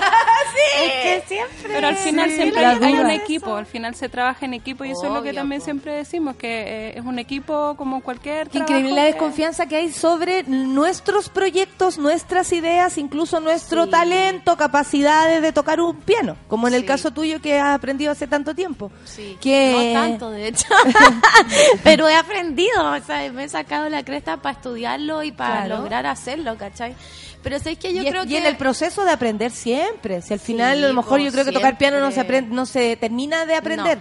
[0.82, 1.74] Es que siempre.
[1.74, 4.90] Pero al final Sí, siempre hay, un equipo, al final se trabaja en equipo y
[4.90, 5.64] eso es lo que también po.
[5.64, 6.48] siempre decimos, que
[6.90, 11.98] eh, es un equipo como cualquier Qué increíble la desconfianza que hay sobre nuestros proyectos,
[11.98, 16.86] nuestras ideas, incluso nuestro talento, capacidades de tocar un piano, como en el Sí.
[16.86, 18.90] caso tuyo que has aprendido hace tanto tiempo.
[19.04, 20.66] Sí, Que- no tanto de hecho,
[21.84, 25.78] pero he aprendido, o sea, me he sacado la cresta para estudiarlo y para Claro.
[25.82, 26.94] lograr hacerlo, ¿cachai?
[27.42, 30.22] Pero sé que yo y, es- creo y que en el proceso de aprender siempre.
[30.22, 32.36] Si al final Sí, a lo mejor yo creo que tocar piano no se siempre.
[32.38, 34.00] aprende, no se termina de aprender,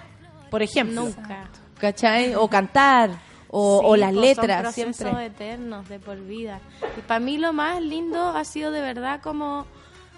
[0.49, 1.03] por ejemplo.
[1.03, 1.49] nunca.
[1.79, 2.35] ¿Cachai?
[2.35, 3.11] O cantar,
[3.49, 5.25] o, o Sí, las pues, letras, son siempre.
[5.27, 6.59] eternos de por vida.
[6.97, 9.65] Y para mí lo más lindo ha sido de verdad como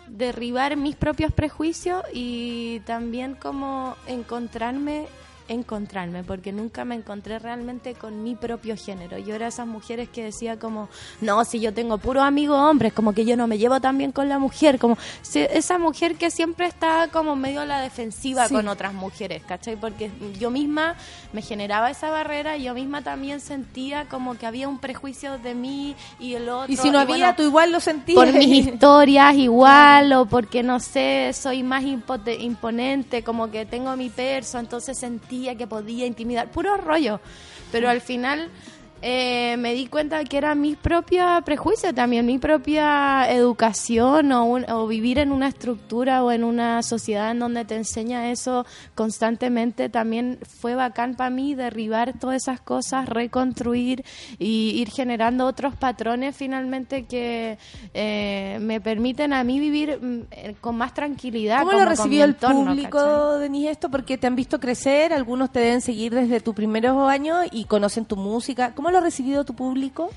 [0.07, 5.05] derribar mis propios prejuicios y también como encontrarme
[5.51, 9.17] encontrarme, porque nunca me encontré realmente con mi propio género.
[9.17, 10.89] Yo era esas mujeres que decía como,
[11.21, 14.11] no, si yo tengo puros amigos hombres, como que yo no me llevo tan bien
[14.11, 18.47] con la mujer, como si- esa mujer que siempre está como medio a la defensiva
[18.47, 18.53] Sí.
[18.55, 19.75] con otras mujeres, ¿cachai?
[19.75, 20.95] Porque yo misma
[21.33, 25.53] me generaba esa barrera y yo misma también sentía como que había un prejuicio de
[25.55, 26.71] mí y el otro.
[26.73, 28.15] Y si no había, bueno, tú igual lo sentías.
[28.15, 34.09] por mis historias igual o porque no sé, soy más imponente, como que tengo mi
[34.09, 34.97] perso, entonces
[35.55, 37.19] que podía intimidar, puro rollo.
[37.71, 38.49] Pero al final
[39.01, 44.69] eh, me di cuenta que era mi propia prejuicio también, mi propia educación o, un-
[44.69, 49.89] o vivir en una estructura o en una sociedad en donde te enseña eso constantemente.
[49.89, 54.03] También fue bacán para mí derribar todas esas cosas, reconstruir
[54.39, 57.57] y ir generando otros patrones finalmente que
[57.93, 61.59] eh, me permiten a mí vivir mm, eh, con más tranquilidad.
[61.59, 63.39] ¿Cómo como lo recibió el entorno, público, ¿cachai?
[63.41, 63.89] Denise, esto?
[63.89, 68.05] Porque te han visto crecer, algunos te deben seguir desde tus primeros años y conocen
[68.05, 68.73] tu música.
[68.75, 70.09] ¿Cómo lo ha recibido tu público?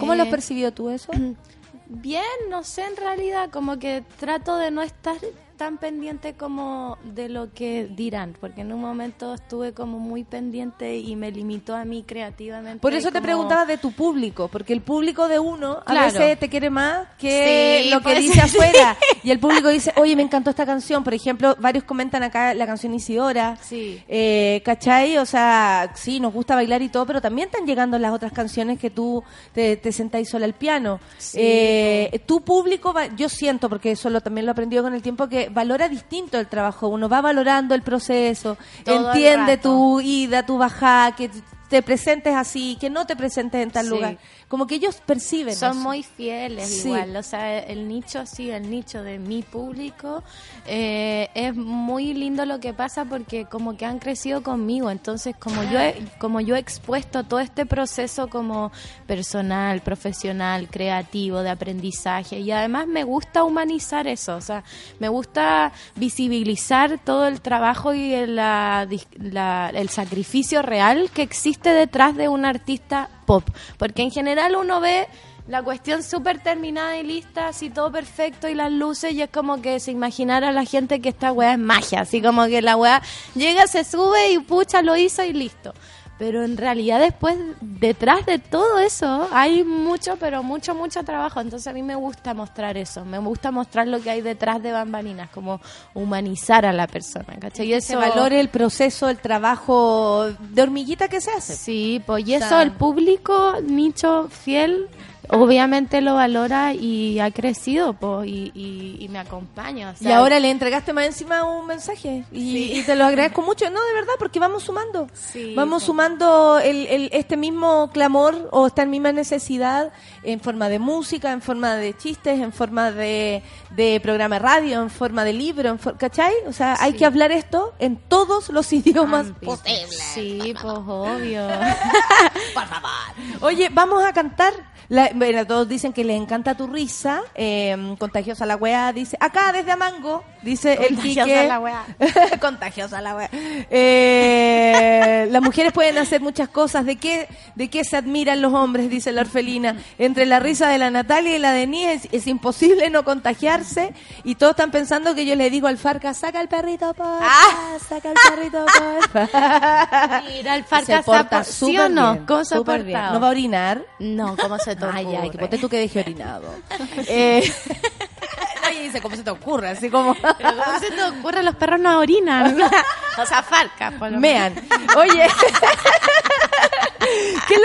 [0.00, 1.12] ¿Cómo lo has Eh, percibido tú eso?
[1.88, 5.16] Bien, no sé en realidad, como que trato de no estar
[5.56, 10.96] tan pendiente como de lo que dirán, porque en un momento estuve como muy pendiente
[10.98, 12.80] y me limitó a mí creativamente.
[12.80, 16.48] Por eso te preguntaba de tu público, porque el público de uno a veces te
[16.48, 18.96] quiere más que Sí, lo que pues, dice afuera.
[19.22, 21.02] Y el público dice, oye, me encantó esta canción.
[21.04, 23.56] Por ejemplo, varios comentan acá la canción Isidora.
[23.62, 24.02] Sí.
[24.08, 25.16] Eh, ¿Cachai?
[25.18, 28.78] O sea, sí, nos gusta bailar y todo, pero también están llegando las otras canciones
[28.78, 31.00] que tú te, te sentáis sola al piano.
[31.34, 35.02] Eh, tu público, va- yo siento, porque eso lo, también lo he aprendido con el
[35.02, 36.88] tiempo, que valora distinto el trabajo.
[36.88, 41.30] Uno va valorando el proceso, Todo entiende tu ida, tu bajada, que
[41.68, 43.90] te presentes así, que no te presentes en tal Sí.
[43.90, 44.18] lugar.
[44.48, 45.56] Como que ellos perciben.
[45.56, 45.80] Son eso.
[45.80, 46.88] muy fieles Sí.
[46.88, 50.22] igual, o sea, el nicho, sí, el nicho de mi público
[50.66, 55.64] eh, es muy lindo lo que pasa porque como que han crecido conmigo, entonces como
[55.64, 58.70] yo he, como yo he expuesto todo este proceso como
[59.08, 64.62] personal, profesional, creativo, de aprendizaje y además me gusta humanizar eso, o sea,
[65.00, 68.86] me gusta visibilizar todo el trabajo y el, la-
[69.18, 73.44] la- el sacrificio real que existe detrás de un artista pop,
[73.76, 75.06] porque en general uno ve
[75.48, 79.62] la cuestión súper terminada y lista, así todo perfecto y las luces y es como
[79.62, 83.02] que se imaginara la gente que esta weá es magia, así como que la weá
[83.34, 85.72] llega, se sube y pucha, lo hizo y listo.
[86.18, 91.40] Pero en realidad después, detrás de todo eso, hay mucho, pero mucho, mucho trabajo.
[91.40, 94.72] Entonces a mí me gusta mostrar eso, me gusta mostrar lo que hay detrás de
[94.72, 95.60] bambalinas, como
[95.94, 97.66] humanizar a la persona, ¿cachai?
[97.66, 101.54] Y Que eso se valore el proceso, el trabajo de hormiguita que se hace.
[101.54, 104.88] Sí, pues y O eso el público nicho fiel
[105.28, 109.90] obviamente lo valora y ha crecido pues, y, y, y me acompaña.
[110.00, 113.68] o y ahora le entregaste más encima un mensaje y, y te lo agradezco mucho,
[113.70, 115.86] no, de verdad, porque vamos sumando, Sí, vamos po.
[115.88, 119.92] sumando el, el- este mismo clamor o esta misma necesidad
[120.22, 124.82] en forma de música, en forma de chistes, en forma de, de programa de radio,
[124.82, 126.32] en forma de libro, en for- ¿cachai?
[126.46, 129.98] O sea, hay que hablar esto en todos los idiomas posibles.
[130.14, 131.48] Sí, pues obvio.
[133.40, 134.52] Oye, vamos a cantar.
[134.88, 137.22] La- bueno, todos dicen que les encanta tu risa.
[137.34, 139.16] eh, contagiosa la weá, dice.
[139.20, 141.48] Acá desde Amango, dice el Contagiosa Quique.
[141.48, 141.84] la weá.
[142.40, 143.30] contagiosa la weá.
[143.70, 146.84] Eh, las mujeres pueden hacer muchas cosas.
[146.86, 148.88] ¿De qué, ¿De qué se admiran los hombres?
[148.90, 149.76] Dice la orfelina.
[149.98, 153.92] Entre la risa de la Natalia y la de Nia es, es imposible no contagiarse.
[154.24, 158.10] Y todos están pensando que yo le digo al Farca, saca el perrito, porfa, saca
[158.10, 160.22] el perrito, porfa.
[160.28, 162.12] Mira, el Se Farca porta ¿sí súper o no?
[162.12, 163.14] bien, ¿Cómo se ha portado?
[163.14, 163.82] ¿No va a orinar?
[163.98, 166.54] No, ¿cómo se te Ay, ay, que ponte tú que orinado.
[167.08, 167.52] eh,
[168.82, 169.68] dice, ¿cómo se te ocurre?
[169.68, 170.14] Así como...
[170.38, 171.42] Pero ¿Cómo se te ocurre?
[171.42, 172.60] Los perros no orinan.
[172.62, 174.54] o sea, Farca, por lo Mean.
[174.96, 175.60] Oye, ¿qué es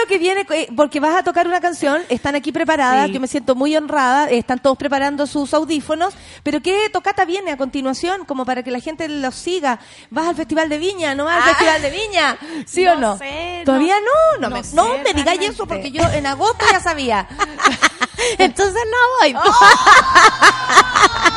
[0.01, 0.45] lo que viene?
[0.49, 3.13] Eh, Porque vas a tocar una canción, están aquí preparadas, Sí.
[3.13, 7.57] yo me siento muy honrada, están todos preparando sus audífonos, pero ¿qué tocata viene a
[7.57, 8.25] continuación?
[8.25, 9.79] Como para que la gente los siga.
[10.09, 11.15] ¿Vas al Festival de Viña?
[11.15, 12.37] ¿No vas al Festival de Viña?
[12.65, 12.95] ¿Sí o Ah.
[12.95, 14.41] No sé, ¿Todavía no?
[14.41, 17.27] No, no me, sé no me digáis eso porque yo en agosto ya sabía.
[18.37, 19.33] Entonces no voy.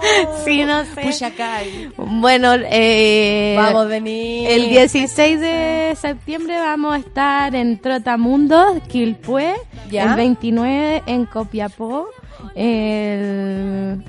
[0.44, 1.02] sí, no sé.
[1.96, 4.48] Bueno, eh, Vamos, Denis.
[4.48, 9.54] el 16 de septiembre vamos a estar en Trotamundo, Quilpué.
[9.90, 10.10] Ya.
[10.10, 12.08] El 29 en Copiapó.
[12.54, 14.04] El...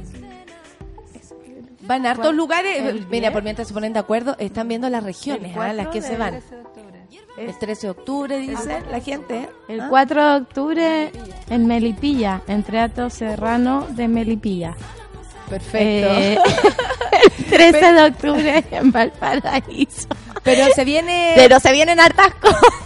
[1.81, 2.77] Van a hartos lugares.
[2.77, 3.31] El Mira, 10.
[3.33, 6.01] por mientras se ponen de acuerdo, están viendo las regiones, El ah, las 4 que
[6.01, 6.41] se van.
[7.37, 9.49] El 13 de octubre, dice la gente.
[9.67, 9.87] El ¿ah?
[9.89, 11.11] 4 de octubre
[11.49, 14.75] en Melipilla, en Teatro Serrano de Melipilla.
[15.51, 16.07] Perfecto.
[16.13, 16.37] Eh,
[17.39, 20.07] el 13 de octubre en Valparaíso.
[20.43, 21.33] Pero se viene...
[21.35, 22.31] Pero se vienen hartas.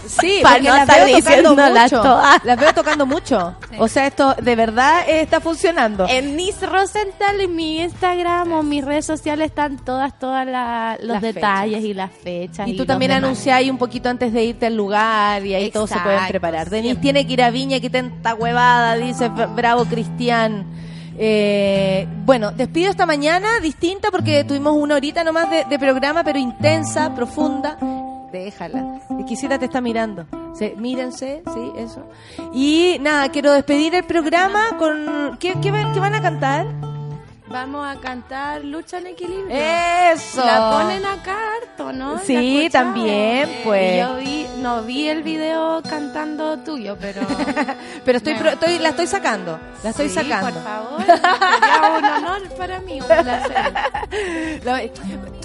[0.08, 2.02] Sí, para no las estar veo tocando diciéndolas mucho.
[2.04, 2.44] todas.
[2.44, 3.56] Las veo tocando mucho.
[3.80, 6.06] O sea, esto de verdad está funcionando.
[6.10, 11.14] En Miss Rosenthal, en mi Instagram o mis redes sociales están todas, todas la- los
[11.14, 12.68] Las detalles y las fechas.
[12.68, 13.12] Y tú también
[13.54, 16.70] ahí un poquito antes de irte al lugar y ahí todos se pueden Exacto, preparar.
[16.70, 20.66] Denise tiene que ir a Viña, que tanta huevada, dice Bravo Cristian.
[21.18, 26.40] Eh, bueno, despido esta mañana, distinta porque tuvimos una horita nomás de, de programa, pero
[26.40, 27.78] intensa, profunda.
[28.32, 29.00] Déjala.
[29.20, 30.26] Exquisita te está mirando.
[30.54, 32.06] Se, mírense, sí, eso.
[32.54, 35.38] Y nada, quiero despedir el programa con...
[35.40, 36.95] ¿Qué, qué, qué van a cantar?
[37.48, 39.56] Vamos a cantar Lucha en Equilibrio.
[39.56, 40.44] Eso.
[40.44, 42.18] La ponen acá harto, ¿no?
[42.20, 44.00] Sí, también, pues.
[44.00, 47.22] Yo vi, no vi el video cantando tuyo, pero...
[48.06, 49.60] Pero estoy, pro- estoy, la estoy sacando.
[49.84, 50.52] La estoy Sí, sacando.
[50.52, 51.02] por favor.
[51.06, 53.74] Sería un honor para mí, un placer.
[54.64, 54.82] La-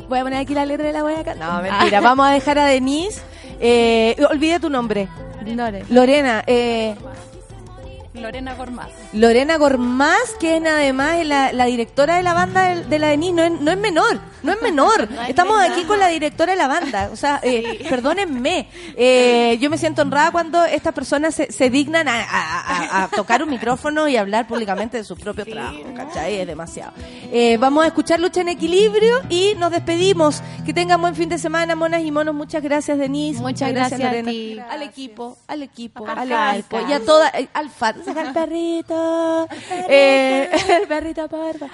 [0.09, 1.49] voy a poner aquí la letra de la voy a cantar.
[1.53, 2.01] No, mentira.
[2.01, 3.21] Vamos a dejar a Denise.
[3.61, 5.09] Eh, olvide tu nombre.
[5.47, 5.85] Lore.
[5.89, 6.43] Lorena.
[6.47, 6.95] Eh,
[8.15, 8.91] Lorena Gormaz.
[9.13, 13.43] Lorena Gormaz, que es además la, la directora de la banda de, la Denise, no
[13.43, 15.09] es, no es menor, no es menor.
[15.29, 19.79] Estamos aquí con la directora de la banda, o sea, eh, perdónenme, eh, yo me
[19.79, 22.61] siento honrada cuando estas personas se, se dignan a, a-
[23.01, 26.37] a- a tocar un micrófono y hablar públicamente de su propio trabajo, ¿cachai?
[26.41, 26.93] Es demasiado.
[27.33, 30.43] Eh, vamos a escuchar Lucha en Equilibrio y nos despedimos.
[30.65, 32.35] Que tengan buen fin de semana, monas y monos.
[32.35, 33.41] Muchas gracias, Denise.
[33.41, 34.31] Muchas gracias a Lorena.
[34.31, 34.59] ti.
[34.71, 36.81] Al equipo, al equipo, Al al equipo.
[36.89, 39.49] Y a toda, al Farca, saca el perrito,
[39.89, 41.67] el perrito porfa.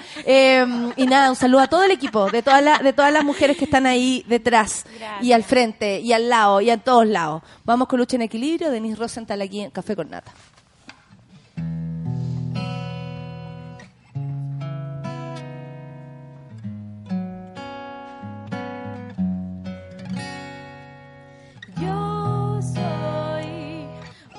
[0.95, 3.57] Y nada, un saludo a todo el equipo, de todas las, de todas las mujeres
[3.57, 4.85] que están ahí detrás,
[5.21, 7.43] y al frente, y al lado, y a todos lados.
[7.65, 10.31] Vamos con Lucha en Equilibrio, Denise Rosenthal aquí en Café con Nata.
[21.79, 23.87] Yo soy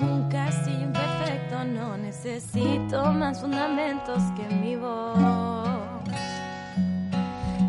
[0.00, 5.77] un castillo imperfecto, no necesito más fundamentos que mi voz.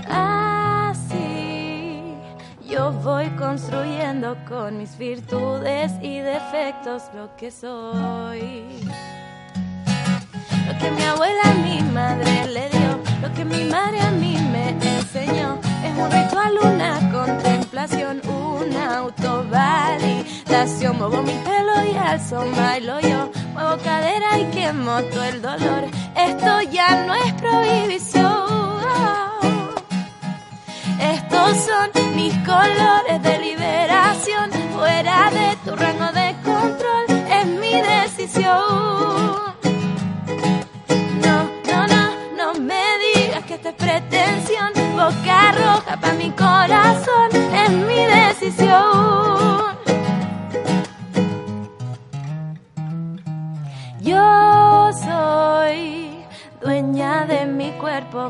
[0.09, 2.01] Así
[2.67, 8.63] yo voy construyendo con mis virtudes y defectos lo que soy.
[10.67, 14.37] Lo que mi abuela a mi madre le dio, lo que mi madre a mí
[14.51, 20.97] me enseñó, es un ritual, una contemplación, una autovalidación.
[20.97, 25.85] Muevo mi pelo y al son bailo yo, muevo cadera y quemo todo el dolor.
[26.15, 29.28] Esto ya no es prohibición.
[30.99, 34.51] Estos son mis colores de liberación,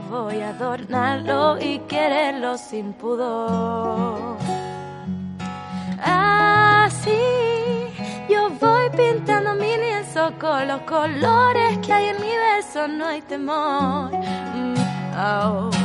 [0.10, 4.38] voy a adornarlo y quererlo sin pudor.
[6.02, 7.20] Así
[8.30, 13.22] yo voy pintando mi lienzo con los colores que hay en mi beso, no hay
[13.22, 14.12] temor.
[14.12, 14.76] Mm,
[15.18, 15.79] oh.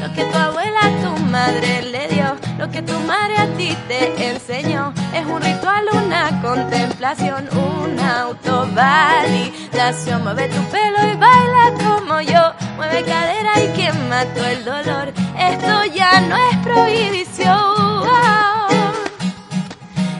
[0.00, 3.76] Lo que tu abuela a tu madre le dio, lo que tu madre a ti
[3.86, 10.22] te enseñó, es un ritual, una contemplación, una autovalidación.
[10.22, 15.12] Mueve tu pelo y baila como yo, mueve cadera y quema todo el dolor.
[15.38, 18.08] Esto ya no es prohibición.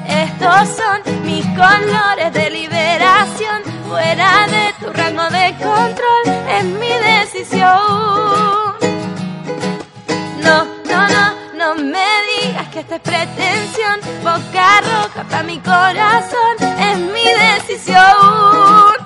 [0.06, 6.26] Estos son mis colores de liberación, fuera de tu rango de control,
[6.58, 8.74] es mi decisión.
[11.08, 17.24] No, no, me digas que esta es pretensión, boca roja para mi corazón, es mi
[17.24, 18.96] decisión.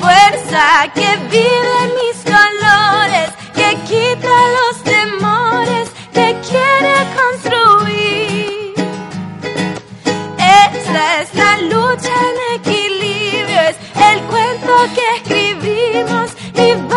[0.00, 8.74] Fuerza que vive mis colores, que quita los temores, que quiere construir.
[10.38, 13.76] Esta es la lucha en equilibrio, es
[14.10, 16.93] el cuento que escribimos y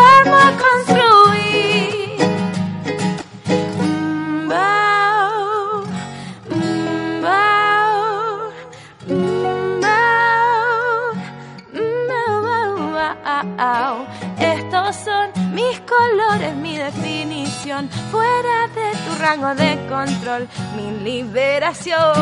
[14.38, 22.14] Estos son mis colores, mi definición, fuera de tu rango de control, mi liberación.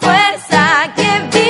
[0.00, 1.49] Fuerza que vive